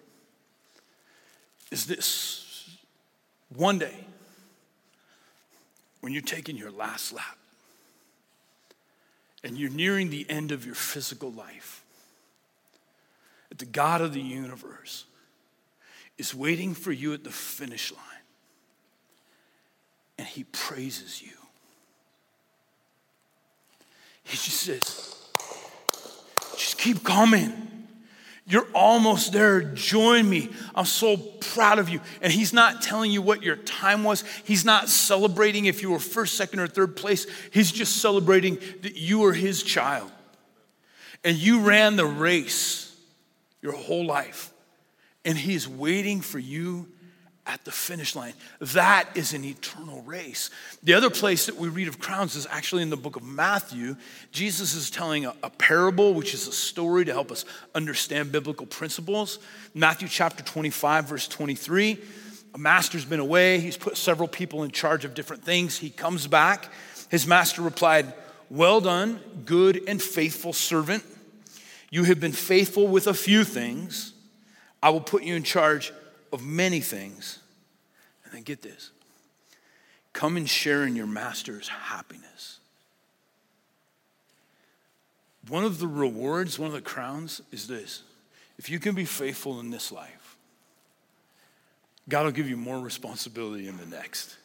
Is 1.71 1.85
this 1.85 2.77
one 3.49 3.79
day 3.79 4.05
when 5.99 6.13
you're 6.13 6.21
taking 6.21 6.55
your 6.55 6.71
last 6.71 7.11
lap 7.11 7.37
and 9.43 9.57
you're 9.57 9.69
nearing 9.69 10.09
the 10.09 10.25
end 10.29 10.51
of 10.51 10.65
your 10.65 10.75
physical 10.75 11.31
life, 11.31 11.83
that 13.49 13.57
the 13.59 13.65
God 13.65 13.99
of 14.01 14.13
the 14.13 14.21
universe 14.21 15.05
is 16.17 16.33
waiting 16.33 16.73
for 16.73 16.91
you 16.93 17.13
at 17.13 17.23
the 17.25 17.29
finish 17.29 17.91
line 17.91 18.01
and 20.17 20.27
he 20.27 20.45
praises 20.45 21.21
you. 21.21 21.31
He 24.27 24.35
just 24.35 24.61
says, 24.61 25.15
just 26.57 26.77
keep 26.77 27.03
coming. 27.03 27.53
You're 28.45 28.67
almost 28.73 29.33
there. 29.33 29.61
Join 29.61 30.29
me. 30.29 30.49
I'm 30.73 30.85
so 30.85 31.17
proud 31.17 31.79
of 31.79 31.89
you. 31.89 31.99
And 32.21 32.31
he's 32.31 32.53
not 32.53 32.81
telling 32.81 33.11
you 33.11 33.21
what 33.21 33.43
your 33.43 33.57
time 33.57 34.03
was. 34.03 34.23
He's 34.45 34.63
not 34.63 34.87
celebrating 34.87 35.65
if 35.65 35.81
you 35.81 35.91
were 35.91 35.99
first, 35.99 36.35
second, 36.35 36.59
or 36.59 36.67
third 36.67 36.95
place. 36.95 37.27
He's 37.51 37.71
just 37.71 37.97
celebrating 37.97 38.57
that 38.83 38.95
you 38.95 39.25
are 39.25 39.33
his 39.33 39.63
child. 39.63 40.11
And 41.25 41.35
you 41.35 41.61
ran 41.61 41.97
the 41.97 42.05
race 42.05 42.95
your 43.61 43.73
whole 43.73 44.05
life. 44.05 44.53
And 45.25 45.37
he's 45.37 45.67
waiting 45.67 46.21
for 46.21 46.39
you 46.39 46.87
at 47.47 47.63
the 47.63 47.71
finish 47.71 48.15
line. 48.15 48.33
That 48.59 49.07
is 49.15 49.33
an 49.33 49.43
eternal 49.43 50.01
race. 50.01 50.49
The 50.83 50.93
other 50.93 51.09
place 51.09 51.45
that 51.45 51.55
we 51.55 51.69
read 51.69 51.87
of 51.87 51.97
crowns 51.97 52.35
is 52.35 52.45
actually 52.49 52.83
in 52.83 52.89
the 52.89 52.97
book 52.97 53.15
of 53.15 53.23
Matthew. 53.23 53.95
Jesus 54.31 54.73
is 54.73 54.89
telling 54.89 55.25
a, 55.25 55.33
a, 55.41 55.49
parable, 55.49 56.13
which 56.13 56.33
is 56.33 56.47
a 56.47 56.51
story 56.51 57.05
to 57.05 57.13
help 57.13 57.31
us 57.31 57.45
understand 57.73 58.31
biblical 58.31 58.65
principles. 58.65 59.39
Matthew 59.73 60.09
chapter 60.09 60.43
25, 60.43 61.05
verse 61.05 61.27
23. 61.27 61.97
A 62.53 62.57
master's 62.57 63.05
been 63.05 63.19
away, 63.19 63.59
he's 63.59 63.77
put 63.77 63.97
several 63.97 64.27
people 64.27 64.63
in 64.63 64.71
charge 64.71 65.05
of 65.05 65.13
different 65.13 65.43
things. 65.43 65.77
He 65.77 65.89
comes 65.89 66.27
back. 66.27 66.71
His 67.09 67.25
master 67.25 67.61
replied, 67.61 68.13
Well 68.49 68.81
done, 68.81 69.19
good 69.45 69.81
and 69.87 70.01
faithful 70.01 70.53
servant. 70.53 71.03
You 71.89 72.03
have 72.03 72.19
been 72.19 72.33
faithful 72.33 72.87
with 72.87 73.07
a 73.07 73.13
few 73.13 73.45
things. 73.45 74.13
I 74.83 74.89
will 74.89 75.01
put 75.01 75.23
you 75.23 75.35
in 75.35 75.43
charge 75.43 75.93
of 76.31 76.43
many 76.43 76.79
things. 76.79 77.39
And 78.23 78.33
then 78.33 78.43
get 78.43 78.61
this 78.61 78.91
come 80.17 80.35
and 80.35 80.49
share 80.49 80.83
in 80.83 80.95
your 80.95 81.05
master's 81.05 81.67
happiness. 81.67 82.57
One 85.47 85.63
of 85.63 85.77
the 85.77 85.87
rewards, 85.87 86.57
one 86.57 86.67
of 86.67 86.73
the 86.73 86.81
crowns 86.81 87.39
is 87.51 87.67
this 87.67 88.01
if 88.57 88.69
you 88.69 88.79
can 88.79 88.95
be 88.95 89.05
faithful 89.05 89.59
in 89.59 89.69
this 89.69 89.91
life, 89.91 90.35
God 92.09 92.25
will 92.25 92.31
give 92.31 92.49
you 92.49 92.57
more 92.57 92.79
responsibility 92.79 93.67
in 93.67 93.77
the 93.77 93.85
next. 93.85 94.35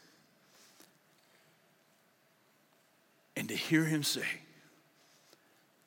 And 3.34 3.48
to 3.48 3.56
hear 3.56 3.84
him 3.84 4.02
say, 4.02 4.26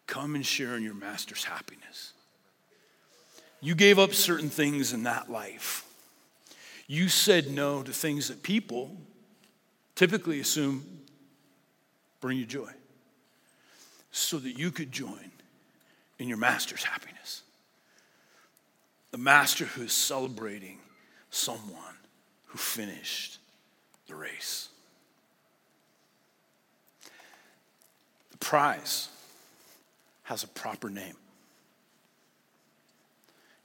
Come 0.08 0.34
and 0.34 0.46
share 0.46 0.76
in 0.76 0.84
your 0.84 0.96
master's 0.96 1.44
happiness. 1.44 2.14
You 3.62 3.76
gave 3.76 4.00
up 4.00 4.14
certain 4.14 4.50
things 4.50 4.94
in 4.94 5.04
that 5.04 5.30
life 5.30 5.85
you 6.88 7.10
said 7.10 7.50
no 7.50 7.82
to 7.82 7.92
things 7.92 8.28
that 8.28 8.44
people 8.44 8.96
typically 9.96 10.40
assume 10.40 10.84
bring 12.22 12.38
you 12.38 12.46
joy 12.46 12.72
so 14.12 14.38
that 14.38 14.58
you 14.58 14.72
could 14.72 14.92
join 14.92 15.32
in 16.20 16.28
your 16.28 16.38
master's 16.38 16.84
happiness. 16.84 17.42
The 19.12 19.18
master 19.18 19.66
who 19.66 19.84
is 19.84 19.94
celebrating 19.94 20.80
someone 21.30 21.96
who 22.46 22.58
finished 22.58 23.40
the 24.08 24.16
race. 24.16 24.70
The 28.32 28.38
prize 28.38 29.10
has 30.24 30.44
a 30.44 30.48
proper 30.48 30.90
name. 30.90 31.16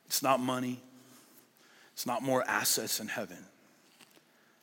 It's 0.07 0.23
not 0.23 0.41
money, 0.41 0.81
it's 2.01 2.07
not 2.07 2.23
more 2.23 2.43
assets 2.49 2.99
in 2.99 3.09
heaven. 3.09 3.37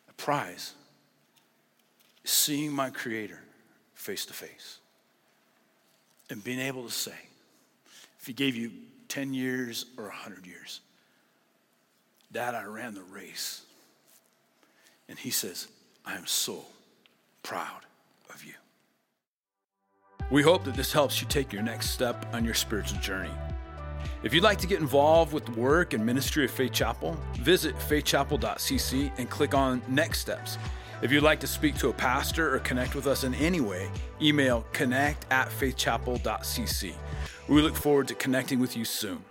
The 0.08 0.14
prize 0.14 0.74
is 2.26 2.32
seeing 2.32 2.72
my 2.72 2.90
Creator 2.90 3.40
face 3.94 4.26
to 4.26 4.34
face 4.34 4.80
and 6.32 6.44
being 6.44 6.60
able 6.60 6.84
to 6.84 6.92
say, 6.92 7.14
if 8.20 8.26
He 8.26 8.34
gave 8.34 8.56
you 8.56 8.72
10 9.10 9.36
years 9.36 9.86
or 10.00 10.06
100 10.06 10.48
years, 10.48 10.80
Dad, 12.32 12.56
I 12.56 12.64
ran 12.64 12.96
the 12.96 13.04
race. 13.04 13.62
And 15.08 15.20
He 15.20 15.30
says, 15.30 15.68
I 16.08 16.16
am 16.16 16.26
so 16.26 16.66
proud 17.44 17.82
of 18.34 18.44
you. 18.44 18.54
We 20.32 20.42
hope 20.42 20.64
that 20.64 20.74
this 20.74 20.92
helps 20.92 21.22
you 21.22 21.28
take 21.28 21.54
your 21.54 21.62
next 21.62 21.92
step 21.92 22.26
on 22.34 22.44
your 22.44 22.56
spiritual 22.56 23.00
journey. 23.00 23.30
If 24.24 24.34
you'd 24.34 24.44
like 24.44 24.58
to 24.60 24.68
get 24.68 24.80
involved 24.80 25.34
with 25.34 25.46
the 25.46 25.52
work 25.54 25.94
and 25.94 26.06
ministry 26.06 26.46
of 26.46 26.52
Faith 26.52 26.74
Chapel, 26.74 27.18
visit 27.34 27.80
faithchapel.cc 27.84 29.12
and 29.18 29.30
click 29.30 29.54
on 29.54 29.82
Next 29.88 30.20
Steps. 30.20 30.58
If 31.02 31.12
you'd 31.12 31.24
like 31.24 31.40
to 31.42 31.48
speak 31.48 31.78
to 31.78 31.90
a 31.90 31.94
pastor 31.94 32.56
or 32.56 32.60
connect 32.60 32.96
with 32.96 33.06
us 33.06 33.24
in 33.24 33.36
any 33.36 33.62
way, 33.62 33.90
email 34.20 34.66
connect 34.74 35.26
at 35.32 35.50
faithchapel.cc. 35.50 36.94
We 37.48 37.62
look 37.62 37.76
forward 37.76 38.08
to 38.08 38.16
connecting 38.16 38.60
with 38.60 38.76
you 38.76 38.84
soon. 38.84 39.24